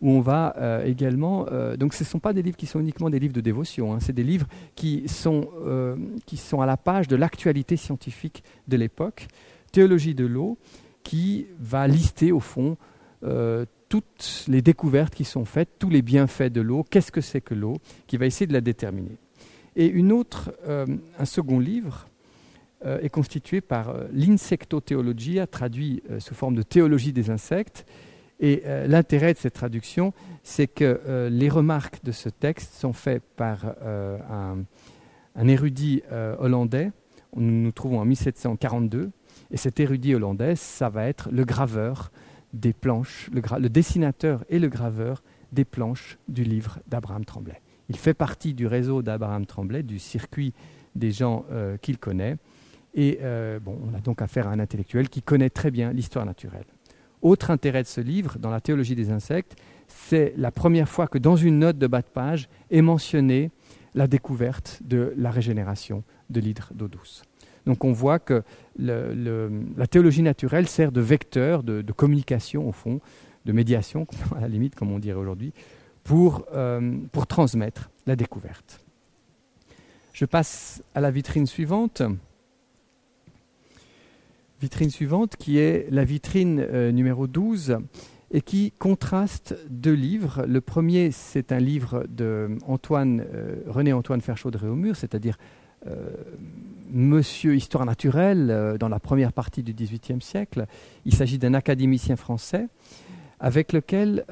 [0.00, 1.46] où on va euh, également...
[1.50, 3.94] Euh, donc ce ne sont pas des livres qui sont uniquement des livres de dévotion,
[3.94, 8.42] hein, c'est des livres qui sont, euh, qui sont à la page de l'actualité scientifique
[8.68, 9.28] de l'époque.
[9.72, 10.58] Théologie de l'eau,
[11.02, 12.76] qui va lister au fond
[13.88, 17.54] toutes les découvertes qui sont faites, tous les bienfaits de l'eau, qu'est-ce que c'est que
[17.54, 19.18] l'eau, qui va essayer de la déterminer.
[19.76, 22.08] Et une autre, un second livre,
[22.84, 27.86] est constitué par l'Insectotheologia, traduit sous forme de théologie des insectes,
[28.40, 32.94] et euh, l'intérêt de cette traduction, c'est que euh, les remarques de ce texte sont
[32.94, 34.18] faites par euh,
[35.36, 36.02] un, érudit
[36.38, 36.90] hollandais
[37.36, 39.10] nous nous trouvons en 1742,
[39.52, 42.10] et cet érudit hollandais, ça va être le graveur
[42.52, 45.22] des planches, le, dessinateur et le graveur
[45.52, 47.60] des planches du livre d'Abraham Tremblay.
[47.88, 50.52] Il fait partie du réseau d'Abraham Tremblay, du circuit
[50.96, 51.44] des gens
[51.82, 52.36] qu'il connaît.
[52.94, 56.66] Et on a donc affaire à un intellectuel qui connaît très bien l'histoire naturelle.
[57.22, 59.56] Autre intérêt de ce livre, dans la théologie des insectes,
[59.88, 63.50] c'est la première fois que dans une note de bas de page est mentionnée
[63.94, 67.22] la découverte de la régénération de l'hydre d'eau douce.
[67.66, 68.42] Donc on voit que
[68.78, 73.00] la théologie naturelle sert de vecteur de, communication, au fond,
[73.44, 74.06] de médiation,
[74.36, 75.52] à la limite, comme on dirait aujourd'hui,
[76.04, 78.84] pour, euh, pour transmettre la découverte.
[80.12, 82.02] Je passe à la vitrine suivante.
[84.60, 87.78] Vitrine suivante qui est la vitrine euh, numéro 12
[88.30, 90.44] et qui contraste deux livres.
[90.46, 95.38] Le premier, c'est un livre de Antoine, euh, René Antoine Ferchaud de Réaumur, c'est-à-dire
[95.86, 96.10] euh,
[96.90, 100.66] Monsieur Histoire naturelle dans la première partie du XVIIIe siècle.
[101.06, 102.68] Il s'agit d'un académicien français
[103.38, 104.26] avec lequel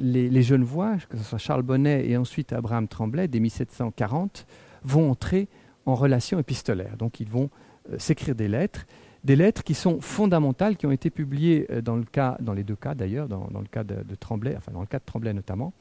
[0.00, 4.46] les, les Genevois, que ce soit Charles Bonnet et ensuite Abraham Tremblay, dès 1740,
[4.82, 5.48] vont entrer
[5.84, 6.96] en relation épistolaire.
[6.96, 7.50] Donc ils vont
[7.98, 8.86] s'écrire des lettres
[9.26, 12.62] des lettres qui sont fondamentales, qui ont été publiées euh, dans, le cas, dans les
[12.62, 15.74] deux cas d'ailleurs, dans, le cas de, Tremblay, enfin dans le cas de Tremblay notamment.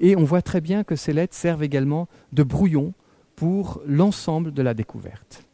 [0.00, 2.92] Et on voit très bien que ces lettres servent également de brouillon
[3.36, 5.44] pour l'ensemble de la découverte.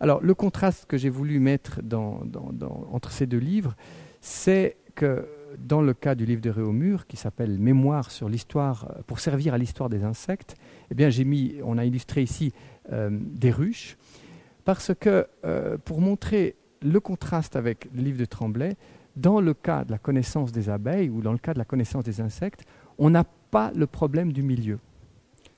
[0.00, 1.80] Alors le contraste que j'ai voulu mettre
[2.90, 3.76] entre ces deux livres,
[4.22, 5.26] c'est que
[5.58, 9.54] dans le cas du livre de Réaumur, qui s'appelle Mémoire sur l'histoire, euh, pour servir
[9.54, 10.56] à l'histoire des insectes,
[10.90, 12.52] eh bien j'ai mis, on a illustré ici
[12.92, 13.96] euh, des ruches,
[14.64, 15.26] parce que
[15.84, 18.76] pour montrer le contraste avec le livre de Tremblay,
[19.16, 22.04] dans le cas de la connaissance des abeilles ou dans le cas de la connaissance
[22.04, 22.64] des insectes,
[22.98, 24.78] on n'a pas le problème du milieu.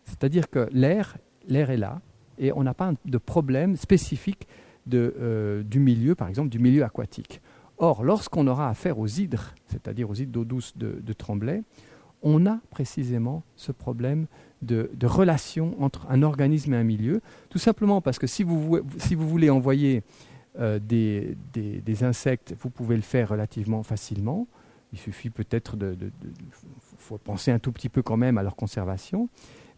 [0.04, 1.16] C'est-à-dire que l'air,
[1.48, 2.00] est là,
[2.38, 4.46] et on n'a pas de problème spécifique
[4.92, 7.40] euh, du milieu, par exemple du milieu aquatique.
[7.78, 11.62] Or, lorsqu'on aura affaire aux hydres, c'est-à-dire aux hydres d'eau douce de, Tremblay,
[12.26, 14.26] on a précisément ce problème
[14.60, 18.80] de, relation entre un organisme et un milieu, tout simplement parce que si vous,
[19.16, 20.02] voulez envoyer
[20.58, 24.48] euh, des, des, insectes, vous pouvez le faire relativement facilement.
[24.92, 25.96] Il suffit peut-être de,
[26.98, 29.28] faut penser un tout petit peu quand même à leur conservation.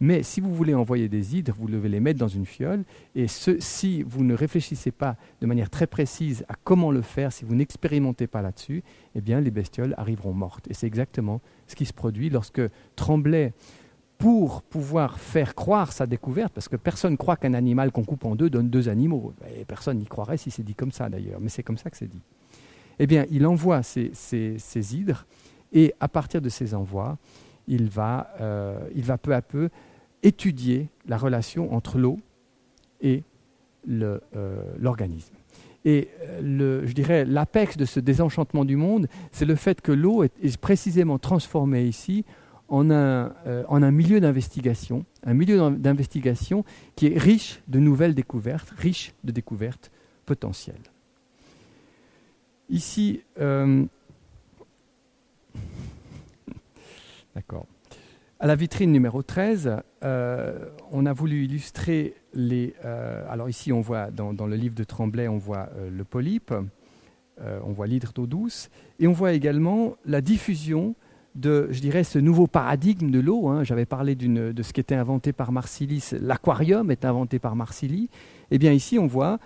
[0.00, 2.84] Mais si vous voulez envoyer des hydres, vous devez les mettre dans une fiole.
[3.14, 7.44] Et si vous ne réfléchissez pas de manière très précise à comment le faire, si
[7.44, 8.82] vous n'expérimentez pas là-dessus,
[9.14, 10.68] eh bien les bestioles arriveront mortes.
[10.70, 12.62] Et c'est exactement ce qui se produit lorsque
[12.96, 13.52] Tremblay
[14.18, 18.24] pour pouvoir faire croire sa découverte, parce que personne ne croit qu'un animal qu'on coupe
[18.24, 19.32] en deux donne deux animaux.
[19.68, 22.08] Personne n'y croirait si c'est dit comme ça d'ailleurs, mais c'est comme ça que c'est
[22.08, 22.22] dit.
[22.98, 24.11] Eh bien, il envoie ces,
[24.74, 25.24] hydres,
[25.72, 27.16] et à partir de ces envois,
[27.68, 29.68] il va, euh, il va peu à peu
[30.22, 32.18] étudier la relation entre l'eau
[33.00, 33.22] et
[33.88, 34.18] euh,
[34.78, 35.35] l'organisme.
[35.85, 40.24] et euh, je dirais l'apex de ce désenchantement du monde, c'est le fait que l'eau
[40.24, 42.24] est précisément transformée ici
[42.70, 49.14] euh, en un, milieu d'investigation, un milieu d'investigation qui est riche de nouvelles découvertes, riche
[49.24, 49.90] de découvertes
[50.26, 50.76] potentielles.
[52.68, 53.87] Ici, euh,
[57.35, 57.66] d'accord.
[58.40, 62.72] À la vitrine numéro 13, euh, on a voulu illustrer les.
[63.29, 66.55] alors ici, on voit dans, le livre de Tremblay, on voit le polype,
[67.40, 68.70] on voit l'hydre d'eau douce,
[69.01, 70.94] et on voit également la diffusion
[71.35, 73.48] de, je dirais, ce nouveau paradigme de l'eau.
[73.48, 73.64] Hein.
[73.64, 76.11] J'avais parlé de ce qui était inventé par Marsilis.
[76.20, 78.09] L'aquarium est inventé par Marsili.
[78.53, 79.38] Eh bien, ici, on voit,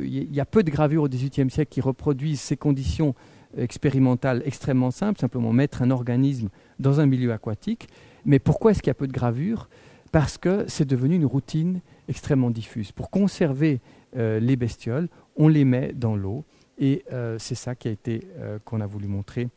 [0.00, 3.14] il y a peu de gravures au XVIIIe siècle qui reproduisent ces conditions
[3.56, 6.48] expérimentales extrêmement simples, simplement mettre un organisme
[6.80, 7.88] dans un milieu aquatique.
[8.24, 9.68] Mais pourquoi est-ce qu'il y a peu de gravures?
[10.12, 12.90] Parce que c'est devenu une routine extrêmement diffuse.
[12.90, 13.80] Pour conserver
[14.16, 16.44] euh, les bestioles, on les met dans l'eau.
[16.78, 19.48] Et euh, c'est ça qui a été euh, qu'on a voulu montrer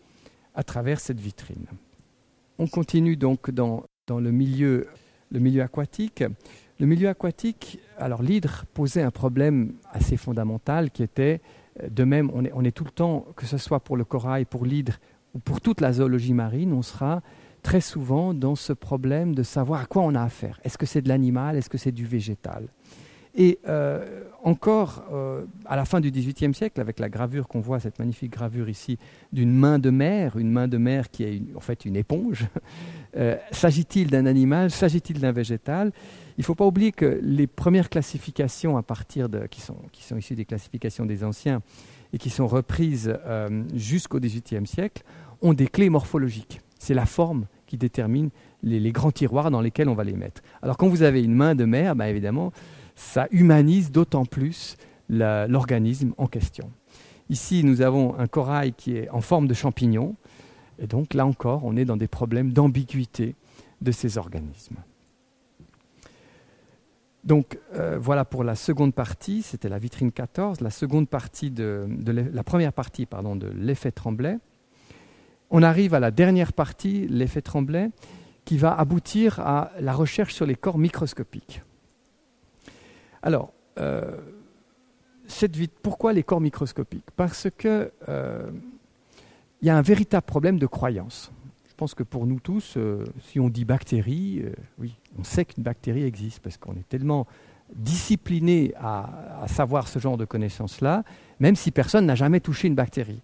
[0.54, 1.66] à travers cette vitrine.
[2.60, 4.88] On continue donc dans, le, milieu,
[5.62, 6.24] aquatique.
[6.80, 11.42] Le milieu aquatique, alors l'hydre posait un problème assez fondamental qui était,
[11.90, 15.00] de même, on est tout le temps, que ce soit pour le corail, pour l'hydre
[15.34, 17.22] ou pour toute la zoologie marine, on sera
[17.64, 20.60] très souvent dans ce problème de savoir à quoi on a affaire.
[20.64, 21.56] Est-ce que c'est de l'animal?
[21.56, 22.68] Est-ce que c'est du végétal?
[23.36, 27.80] Et euh, encore euh, à la fin du XVIIIe siècle, avec la gravure qu'on voit,
[27.80, 29.00] cette magnifique gravure ici,
[29.32, 32.46] d'une main de mer, une main de mer qui est en fait une éponge,
[33.18, 35.92] euh, s'agit-il d'un animal, s'agit-il d'un végétal?
[36.38, 40.36] Il ne faut pas oublier que les premières classifications à partir de, qui sont issues
[40.36, 41.64] des classifications des anciens
[42.12, 43.16] et qui sont reprises
[43.74, 45.04] jusqu'au XVIIIe siècle
[45.44, 46.62] ont des clés morphologiques.
[46.80, 48.30] C'est la forme qui détermine
[48.64, 50.42] les, grands tiroirs dans lesquels on va les mettre.
[50.62, 52.52] Alors quand vous avez une main de mer, bah, évidemment,
[52.96, 54.78] ça humanise d'autant plus
[55.10, 56.72] l'organisme en question.
[57.30, 60.16] Ici, nous avons un corail qui est en forme de champignon,
[60.80, 63.36] et donc là encore, on est dans des problèmes d'ambiguïté
[63.82, 64.78] de ces organismes.
[67.24, 71.88] Donc euh, voilà pour la seconde partie, c'était la vitrine 14, la seconde partie de,
[72.06, 74.38] la première partie de l'effet Tremblay.
[75.56, 77.92] On arrive à la dernière partie, l'effet Tremblay,
[78.44, 81.62] qui va aboutir à la recherche sur les corps microscopiques.
[83.22, 84.18] Alors, euh,
[85.28, 87.06] cette pourquoi les corps microscopiques?
[87.16, 88.50] Parce que euh,
[89.62, 91.32] il y a un véritable problème de croyance.
[91.70, 94.44] Je pense que pour nous tous, euh, si on dit bactérie,
[94.80, 97.28] oui, on sait qu'une bactérie existe parce qu'on est tellement
[97.76, 101.04] discipliné à, savoir ce genre de connaissances-là,
[101.40, 103.22] même si personne n'a jamais touché une bactérie.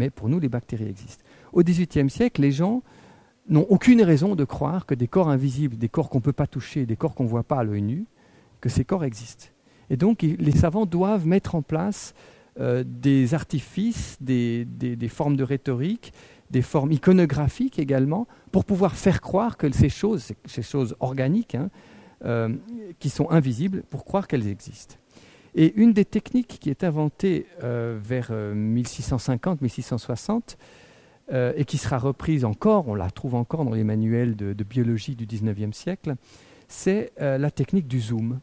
[0.00, 1.22] Mais pour nous, les bactéries existent.
[1.52, 2.82] Au XVIIIe siècle, les gens
[3.50, 6.46] n'ont aucune raison de croire que des corps invisibles, des corps qu'on ne peut pas
[6.46, 8.06] toucher, des corps qu'on ne voit pas à l'œil nu,
[8.62, 9.48] que ces corps existent.
[9.90, 12.14] Et donc, les savants doivent mettre en place
[12.58, 14.66] euh, des artifices, des,
[15.10, 16.14] formes de rhétorique,
[16.50, 21.68] des formes iconographiques également, pour pouvoir faire croire que ces choses, ces choses organiques, hein,
[22.24, 22.48] euh,
[23.00, 24.96] qui sont invisibles, pour croire qu'elles existent.
[25.54, 30.56] Et une des techniques qui est inventée euh, vers 1650-1660,
[31.54, 35.26] et qui sera reprise encore, on la trouve encore dans les manuels de, biologie du
[35.26, 36.16] 19e siècle,
[36.66, 38.40] c'est la technique du zoom.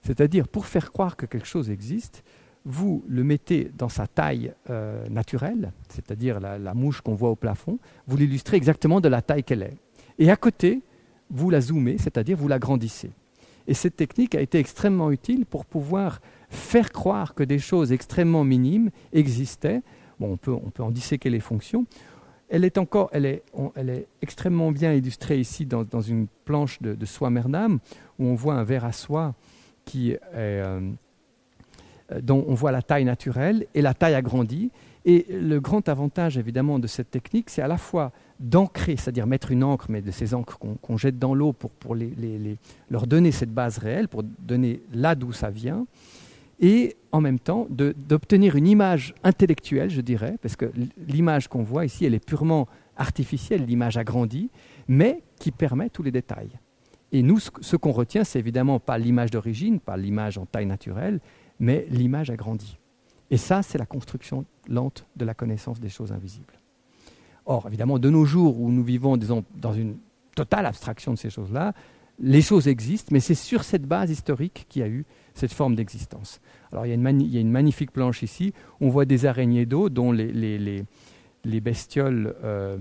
[0.00, 2.24] C'est-à-dire, pour faire croire que quelque chose existe,
[2.64, 7.78] vous le mettez dans sa taille euh, naturelle, c'est-à-dire la, mouche qu'on voit au plafond,
[8.06, 9.76] vous l'illustrez exactement de la taille qu'elle est.
[10.18, 10.82] Et à côté,
[11.30, 13.10] vous la zoomez, c'est-à-dire vous la grandissez.
[13.66, 16.20] Et cette technique a été extrêmement utile pour pouvoir
[16.50, 19.82] faire croire que des choses extrêmement minimes existaient.
[20.18, 21.86] Bon, on peut, on peut en disséquer les fonctions.
[22.48, 23.42] Elle est encore, elle est,
[23.76, 27.78] elle est extrêmement bien illustrée ici dans, une planche de, soie Mernam,
[28.18, 29.34] où on voit un verre à soie
[29.84, 30.20] qui est...
[30.34, 30.90] Euh,
[32.12, 34.70] euh, dont on voit la taille naturelle et la taille agrandie.
[35.04, 39.50] Et le grand avantage évidemment de cette technique, c'est à la fois d'ancrer, c'est-à-dire mettre
[39.50, 42.58] une encre, mais de ces encres qu'on jette dans l'eau pour, pour les,
[42.90, 45.86] leur donner cette base réelle, pour donner là d'où ça vient,
[46.60, 50.70] et en même temps d'obtenir une image intellectuelle, je dirais, parce que
[51.08, 54.50] l'image qu'on voit ici, elle est purement artificielle, l'image agrandie,
[54.86, 56.50] mais qui permet tous les détails.
[57.12, 61.20] Et nous, ce qu'on retient, c'est évidemment pas l'image d'origine, pas l'image en taille naturelle,
[61.58, 62.78] mais l'image a grandi.
[63.30, 66.60] Et ça, c'est la construction lente de la connaissance des choses invisibles.
[67.46, 69.96] Or, évidemment, de nos jours où nous vivons dans une
[70.36, 71.72] totale abstraction de ces choses-là,
[72.20, 75.74] les choses existent, mais c'est sur cette base historique qu'il y a eu cette forme
[75.74, 76.40] d'existence.
[76.72, 80.32] Alors, il y, a une magnifique planche ici, on voit des araignées d'eau dont les,
[80.32, 80.84] les,
[81.44, 82.78] les, bestioles euh,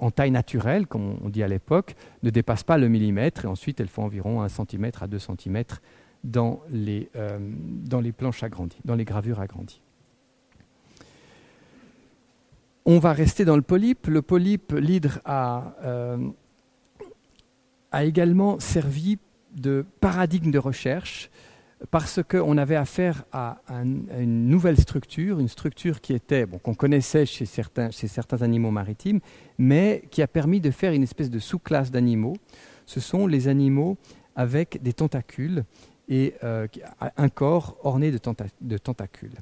[0.00, 3.80] en taille naturelle, comme on dit à l'époque, ne dépassent pas le millimètre, et ensuite
[3.80, 5.64] elles font environ 1 cm à 2 cm
[6.24, 9.80] dans les, euh, dans les planches agrandies, dans les gravures agrandies.
[12.86, 14.08] On va rester dans le polype.
[14.08, 16.18] Le polype, l'hydre a, euh,
[17.92, 19.18] a également servi
[19.54, 21.30] de paradigme de recherche
[21.90, 27.26] parce qu'on avait affaire à, une nouvelle structure, une structure qui était, bon, qu'on connaissait
[27.26, 29.20] chez certains, chez certains animaux maritimes,
[29.58, 32.36] mais qui a permis de faire une espèce de sous-classe d'animaux.
[32.86, 33.96] Ce sont les animaux
[34.36, 35.64] avec des tentacules
[36.08, 36.66] et euh,
[37.16, 38.18] un corps orné de,
[38.78, 39.36] tentacules.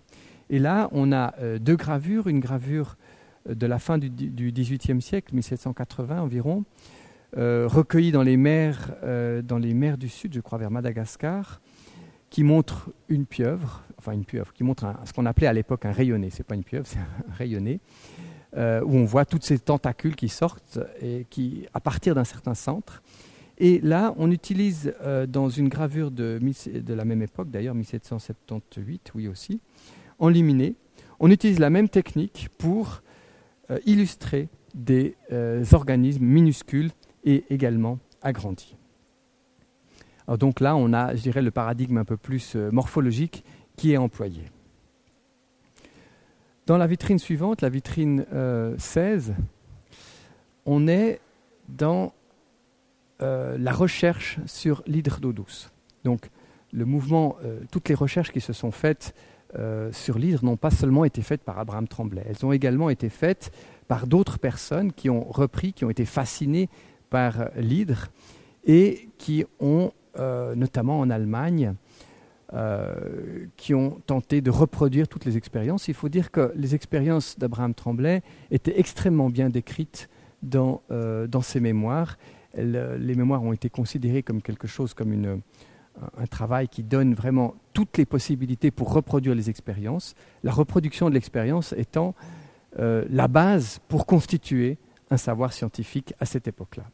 [0.51, 2.97] Et là, on a euh, deux gravures, une gravure
[3.49, 4.11] euh, de la fin du,
[4.53, 6.65] XVIIIe siècle, 1780 environ,
[7.35, 8.95] recueillie dans les, mers,
[9.43, 11.63] dans les mers du Sud, je crois vers Madagascar,
[12.33, 15.93] qui montre une pieuvre, enfin une pieuvre, qui montre ce qu'on appelait à l'époque un
[15.93, 17.79] rayonné, c'est pas une pieuvre, c'est un rayonné,
[18.57, 23.03] où on voit toutes ces tentacules qui sortent et qui, à partir d'un certain centre,
[23.59, 26.41] et là, on utilise euh, dans une gravure de,
[26.89, 29.61] la même époque, d'ailleurs 1778, oui aussi,
[30.19, 30.75] enluminée,
[31.21, 33.03] on utilise la même technique pour
[33.71, 36.91] euh, illustrer des euh, organismes minuscules
[37.25, 38.77] et également agrandis.
[40.27, 43.45] Alors donc là, on a, je dirais, le paradigme un peu plus morphologique
[43.77, 44.43] qui est employé.
[46.67, 48.25] Dans la vitrine suivante, la vitrine
[48.79, 49.35] 16,
[50.65, 51.21] on est
[51.69, 52.13] dans
[53.23, 55.71] euh, la recherche sur l'hydre d'eau douce.
[56.05, 56.31] Donc,
[56.73, 59.15] le mouvement, euh, toutes les recherches qui se sont faites
[59.57, 63.11] euh, sur l'hydre n'ont pas seulement été faites par Abraham Tremblay, elles ont également été
[63.11, 63.53] faites
[63.87, 66.69] par d'autres personnes qui ont repris, qui ont été fascinées
[67.11, 68.09] par l'hydre
[68.65, 71.75] et qui ont, notamment en Allemagne,
[73.57, 75.89] qui ont tenté de reproduire toutes les expériences.
[75.89, 80.11] Il faut dire que les expériences d'Abraham Tremblay étaient extrêmement bien décrites
[80.43, 82.19] dans, dans ses mémoires
[82.55, 85.41] les mémoires ont été considérées comme quelque chose, comme
[86.19, 91.15] un travail qui donne vraiment toutes les possibilités pour reproduire les expériences, la reproduction de
[91.15, 92.15] l'expérience étant
[92.79, 94.79] euh, la base pour constituer
[95.11, 96.85] un savoir scientifique à cette époque-là.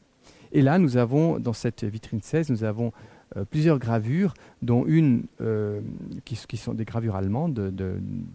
[0.52, 2.92] Et là, nous avons, dans cette vitrine 16, nous avons
[3.36, 4.32] euh, plusieurs gravures,
[4.62, 5.80] dont une euh,
[6.24, 7.72] qui, sont des gravures allemandes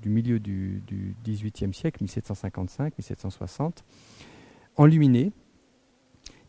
[0.01, 0.83] du milieu du,
[1.25, 3.77] XVIIIe siècle, 1755-1760,
[4.77, 5.31] enluminées,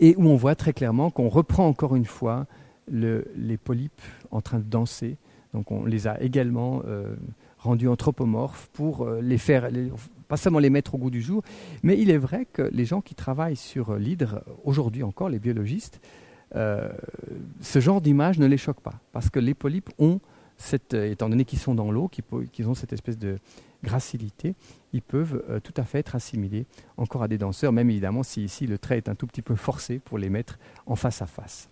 [0.00, 2.46] et où on voit très clairement qu'on reprend encore une fois
[2.88, 5.16] les polypes en train de danser.
[5.54, 7.14] Donc on les a également euh,
[7.64, 9.70] rendus anthropomorphes pour les faire,
[10.28, 11.42] pas seulement les mettre au goût du jour,
[11.82, 16.00] mais il est vrai que les gens qui travaillent sur l'hydre, aujourd'hui encore, les biologistes,
[16.56, 16.92] euh,
[17.60, 20.20] ce genre d'image ne les choque pas, parce que les polypes ont,
[20.56, 23.38] cette, euh, étant donné qu'ils sont dans l'eau, qu'ils ont cette espèce de
[23.82, 24.54] gracilité,
[24.92, 28.44] ils peuvent euh, tout à fait être assimilés encore à des danseurs, même évidemment si
[28.44, 31.26] ici le trait est un tout petit peu forcé pour les mettre en face à
[31.26, 31.68] face.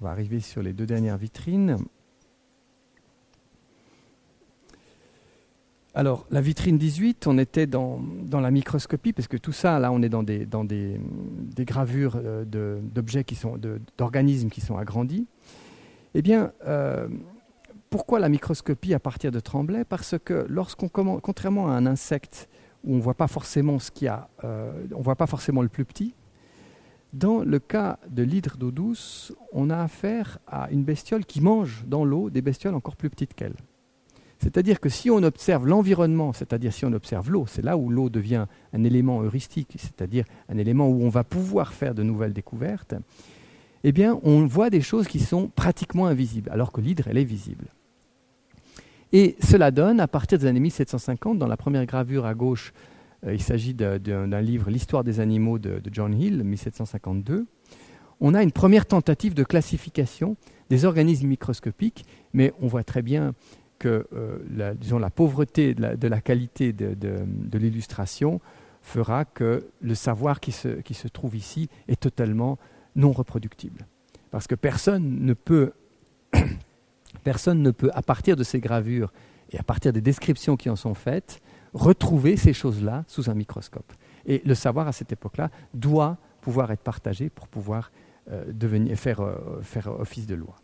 [0.00, 1.76] On va arriver sur les deux dernières vitrines.
[5.94, 8.00] Alors, la vitrine 18, on était dans,
[8.32, 10.98] la microscopie, parce que tout ça, là, on est dans des, dans des,
[11.58, 13.58] gravures euh, d'objets qui sont,
[13.98, 15.26] d'organismes qui sont agrandis.
[16.14, 17.08] Eh bien, euh,
[17.90, 19.84] pourquoi la microscopie à partir de Tremblay?
[19.84, 22.48] Parce que lorsqu'on contrairement à un insecte
[22.84, 25.68] où on ne voit pas forcément ce qu'il a, euh, on voit pas forcément le
[25.68, 26.14] plus petit,
[27.12, 31.84] dans le cas de l'hydre d'eau douce, on a affaire à une bestiole qui mange
[31.86, 33.56] dans l'eau des bestioles encore plus petites qu'elle.
[34.42, 38.10] C'est-à-dire que si on observe l'environnement, c'est-à-dire si on observe l'eau, c'est là où l'eau
[38.10, 42.94] devient un élément heuristique, c'est-à-dire un élément où on va pouvoir faire de nouvelles découvertes,
[43.84, 47.24] eh bien, on voit des choses qui sont pratiquement invisibles, alors que l'hydre, elle est
[47.24, 47.66] visible.
[49.12, 52.72] Et cela donne, à partir des années 1750, dans la première gravure à gauche,
[53.24, 57.46] euh, il s'agit d'un livre L'histoire des animaux de, de John Hill, 1752,
[58.20, 60.36] on a une première tentative de classification
[60.68, 63.34] des organismes microscopiques, mais on voit très bien
[63.82, 68.40] que euh, la, disons, la pauvreté de la, qualité de, l'illustration
[68.80, 72.58] fera que le savoir qui se, qui se trouve ici est totalement
[72.94, 73.88] non reproductible.
[74.30, 75.72] Parce que personne ne peut,
[77.24, 79.12] personne ne peut, à partir de ces gravures
[79.50, 81.42] et à partir des descriptions qui en sont faites,
[81.74, 83.92] retrouver ces choses-là sous un microscope.
[84.26, 87.90] Et le savoir à cette époque-là doit pouvoir être partagé pour pouvoir
[88.30, 90.54] euh, devenir, faire, euh, faire office de loi.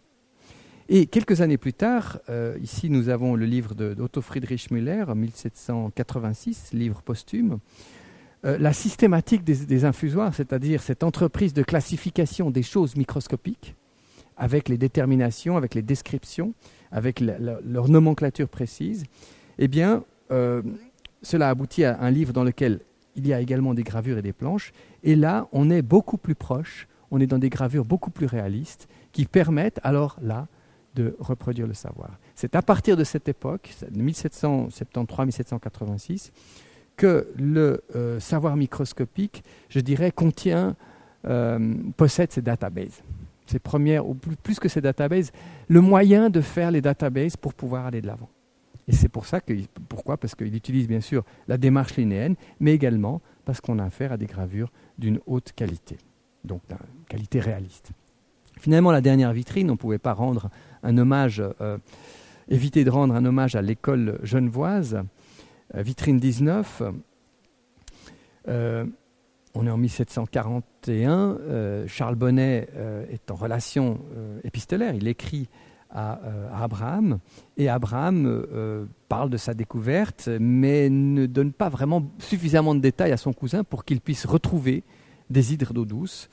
[0.90, 6.70] Et quelques années plus tard, euh, ici nous avons le livre d'Otto Friedrich Müller, 1786,
[6.72, 7.58] livre posthume,
[8.46, 13.74] euh, la systématique des, infusoires, c'est-à-dire cette entreprise de classification des choses microscopiques,
[14.38, 16.54] avec les déterminations, avec les descriptions,
[16.90, 19.04] avec leur nomenclature précise,
[19.58, 20.62] eh bien, euh,
[21.20, 22.80] cela aboutit à un livre dans lequel
[23.14, 24.72] il y a également des gravures et des planches.
[25.02, 28.88] Et là, on est beaucoup plus proche, on est dans des gravures beaucoup plus réalistes,
[29.12, 30.46] qui permettent alors là
[30.98, 32.18] de reproduire le savoir.
[32.34, 36.32] C'est à partir de cette époque, 1773-1786,
[36.96, 40.74] que le euh, savoir microscopique, je dirais, contient,
[41.26, 43.04] euh, possède ces databases.
[43.46, 45.30] Ces premières, ou plus que ces databases,
[45.68, 48.28] le moyen de faire les databases pour pouvoir aller de l'avant.
[48.88, 49.52] Et c'est pour ça que,
[49.88, 50.16] pourquoi?
[50.16, 54.16] Parce qu'il utilise bien sûr la démarche linéenne, mais également parce qu'on a affaire à
[54.16, 55.98] des gravures d'une haute qualité,
[56.44, 56.78] donc d'une
[57.08, 57.92] qualité réaliste.
[58.58, 60.50] Finalement, la dernière vitrine, on ne pouvait pas rendre
[60.82, 61.78] un hommage, euh,
[62.48, 65.02] éviter de rendre un hommage à l'école genevoise,
[65.74, 66.82] euh, vitrine 19.
[68.48, 68.84] Euh,
[69.54, 71.38] on est en 1741.
[71.86, 72.68] Charles Bonnet
[73.10, 73.98] est en relation
[74.44, 74.94] épistolaire.
[74.94, 75.48] Il écrit
[75.90, 76.20] à,
[76.54, 77.18] Abraham
[77.56, 78.46] et Abraham
[79.08, 83.64] parle de sa découverte, mais ne donne pas vraiment suffisamment de détails à son cousin
[83.64, 84.84] pour qu'il puisse retrouver
[85.28, 86.28] des hydres d'eau douce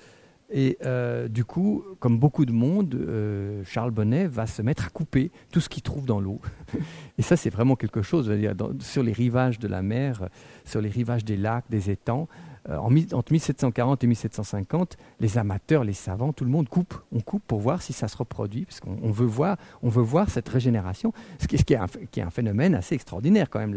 [0.52, 4.90] et euh, du coup, comme beaucoup de monde, euh, Charles Bonnet va se mettre à
[4.90, 6.40] couper tout ce qu'il trouve dans l'eau.
[7.18, 8.32] et ça, c'est vraiment quelque chose,
[8.80, 10.30] sur les rivages de la mer,
[10.64, 12.28] sur les rivages des lacs, des étangs.
[12.70, 16.96] Euh, entre 1740 et 1750, les amateurs, les savants, tout le monde coupe.
[17.12, 20.30] On coupe pour voir si ça se reproduit, parce qu'on veut voir, on veut voir
[20.30, 23.76] cette régénération, ce qui est un phénomène assez extraordinaire quand même.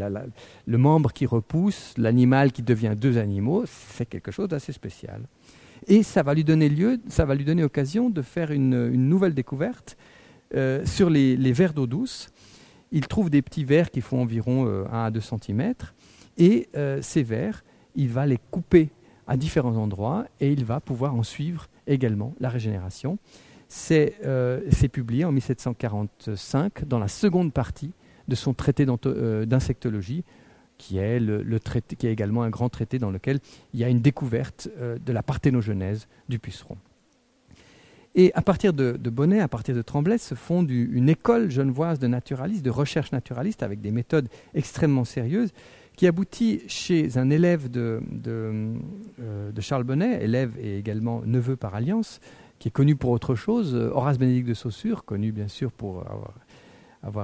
[0.67, 5.23] le membre qui repousse, l'animal qui devient deux animaux, c'est quelque chose d'assez spécial.
[5.87, 9.35] Et ça va lui donner lieu, ça va lui donner occasion de faire une, nouvelle
[9.35, 9.97] découverte
[10.55, 12.29] euh, sur les, vers d'eau douce.
[12.91, 15.75] Il trouve des petits vers qui font environ 1 euh, à 2 cm.
[16.39, 17.65] Et euh, ces vers,
[17.95, 18.91] il va les couper
[19.27, 23.19] à différents endroits et il va pouvoir en suivre également la régénération.
[23.69, 24.15] C'est
[24.91, 27.93] publié en 1745 dans la seconde partie
[28.27, 30.25] de son traité d'insectologie
[30.79, 31.45] qui est, le,
[32.05, 33.41] également un grand traité dans lequel
[33.75, 36.79] il y a une découverte euh, de la parthénogenèse du puceron.
[38.15, 42.07] Et à partir de, Bonnet, à partir de Tremblay, se fonde une école genevoise de
[42.07, 45.53] naturalistes, de recherche naturaliste, avec des méthodes extrêmement sérieuses,
[45.97, 52.21] qui aboutit chez un élève de, euh, Charles Bonnet, élève et également neveu par alliance,
[52.59, 56.35] qui est connu pour autre chose, Horace Bénédicte de Saussure, connu bien sûr pour avoir,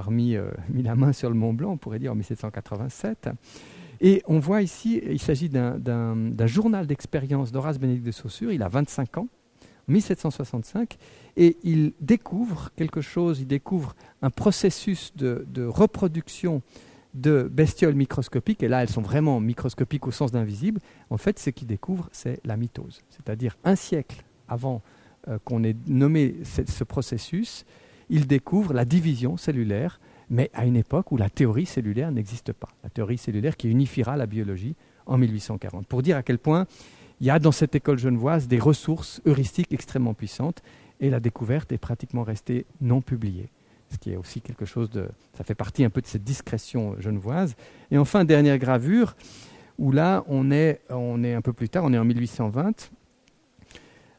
[0.09, 3.29] mis, euh, mis, la main sur le Mont Blanc, on pourrait dire en 1787.
[4.01, 8.67] Et on voit ici, il s'agit d'un journal d'expérience d'Horace Bénédicte de Saussure, il a
[8.67, 9.27] 25 ans,
[9.87, 10.97] 1765,
[11.37, 16.61] et il découvre quelque chose, il découvre un processus de, reproduction
[17.13, 21.49] de bestioles microscopiques, et là elles sont vraiment microscopiques au sens d'invisible, en fait ce
[21.49, 23.01] qu'il découvre c'est la mitose.
[23.09, 24.81] C'est-à-dire un siècle avant
[25.27, 27.65] euh, qu'on ait nommé ce, processus,
[28.09, 29.99] il découvre la division cellulaire,
[30.29, 32.69] mais à une époque où la théorie cellulaire n'existe pas.
[32.83, 34.75] La théorie cellulaire qui unifiera la biologie
[35.05, 35.87] en 1840.
[35.87, 36.65] Pour dire à quel point
[37.21, 40.61] il y a dans cette école genevoise des ressources heuristiques extrêmement puissantes
[40.99, 43.49] et la découverte est pratiquement restée non publiée.
[43.89, 45.07] Ce qui est aussi quelque chose de.
[45.37, 47.55] Ça fait partie un peu de cette discrétion genevoise.
[47.91, 49.15] Et enfin, dernière gravure,
[49.77, 52.89] où là, on est, on est un peu plus tard, on est en 1820.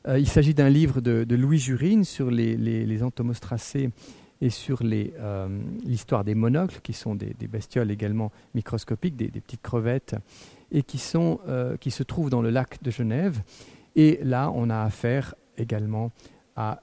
[0.09, 3.91] Euh, il s'agit d'un livre de, Louis Jurine sur les, les, entomostracées
[4.41, 5.49] et sur euh,
[5.85, 10.15] l'histoire des monocles, qui sont des, bestioles également microscopiques, des, petites crevettes
[10.71, 13.43] et qui, sont, euh, qui se trouvent dans le lac de Genève.
[13.97, 16.13] Et là, on a affaire également
[16.55, 16.81] à...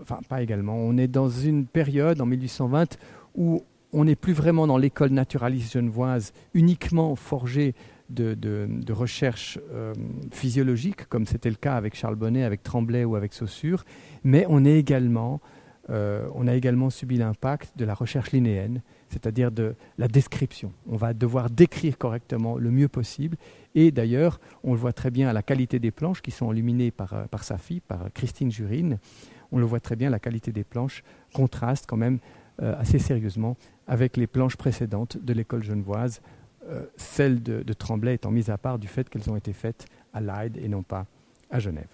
[0.00, 2.98] Enfin, pas également, on est dans une période, en 1820,
[3.36, 3.62] où
[3.92, 7.74] on n'est plus vraiment dans l'école naturaliste genevoise uniquement forgée
[8.12, 9.94] de, recherche euh,
[10.30, 13.84] physiologique, comme c'était le cas avec Charles Bonnet, avec Tremblay ou avec Saussure,
[14.24, 15.40] mais on, est également,
[15.88, 18.82] on a également subi l'impact de la recherche linéenne,
[19.12, 20.72] c'est-à-dire de la description.
[20.88, 23.36] On va devoir décrire correctement le mieux possible.
[23.74, 26.90] Et d'ailleurs, on le voit très bien à la qualité des planches qui sont illuminées
[26.90, 28.98] par, euh, par sa fille, par Christine Jurine.
[29.52, 31.04] On le voit très bien, la qualité des planches
[31.34, 32.18] contraste quand même
[32.62, 33.56] euh, assez sérieusement
[33.86, 36.22] avec les planches précédentes de l'école genevoise,
[36.68, 39.86] euh, celles de, de Tremblay étant mises à part du fait qu'elles ont été faites
[40.12, 41.06] à Leyde et non pas
[41.50, 41.88] à Genève.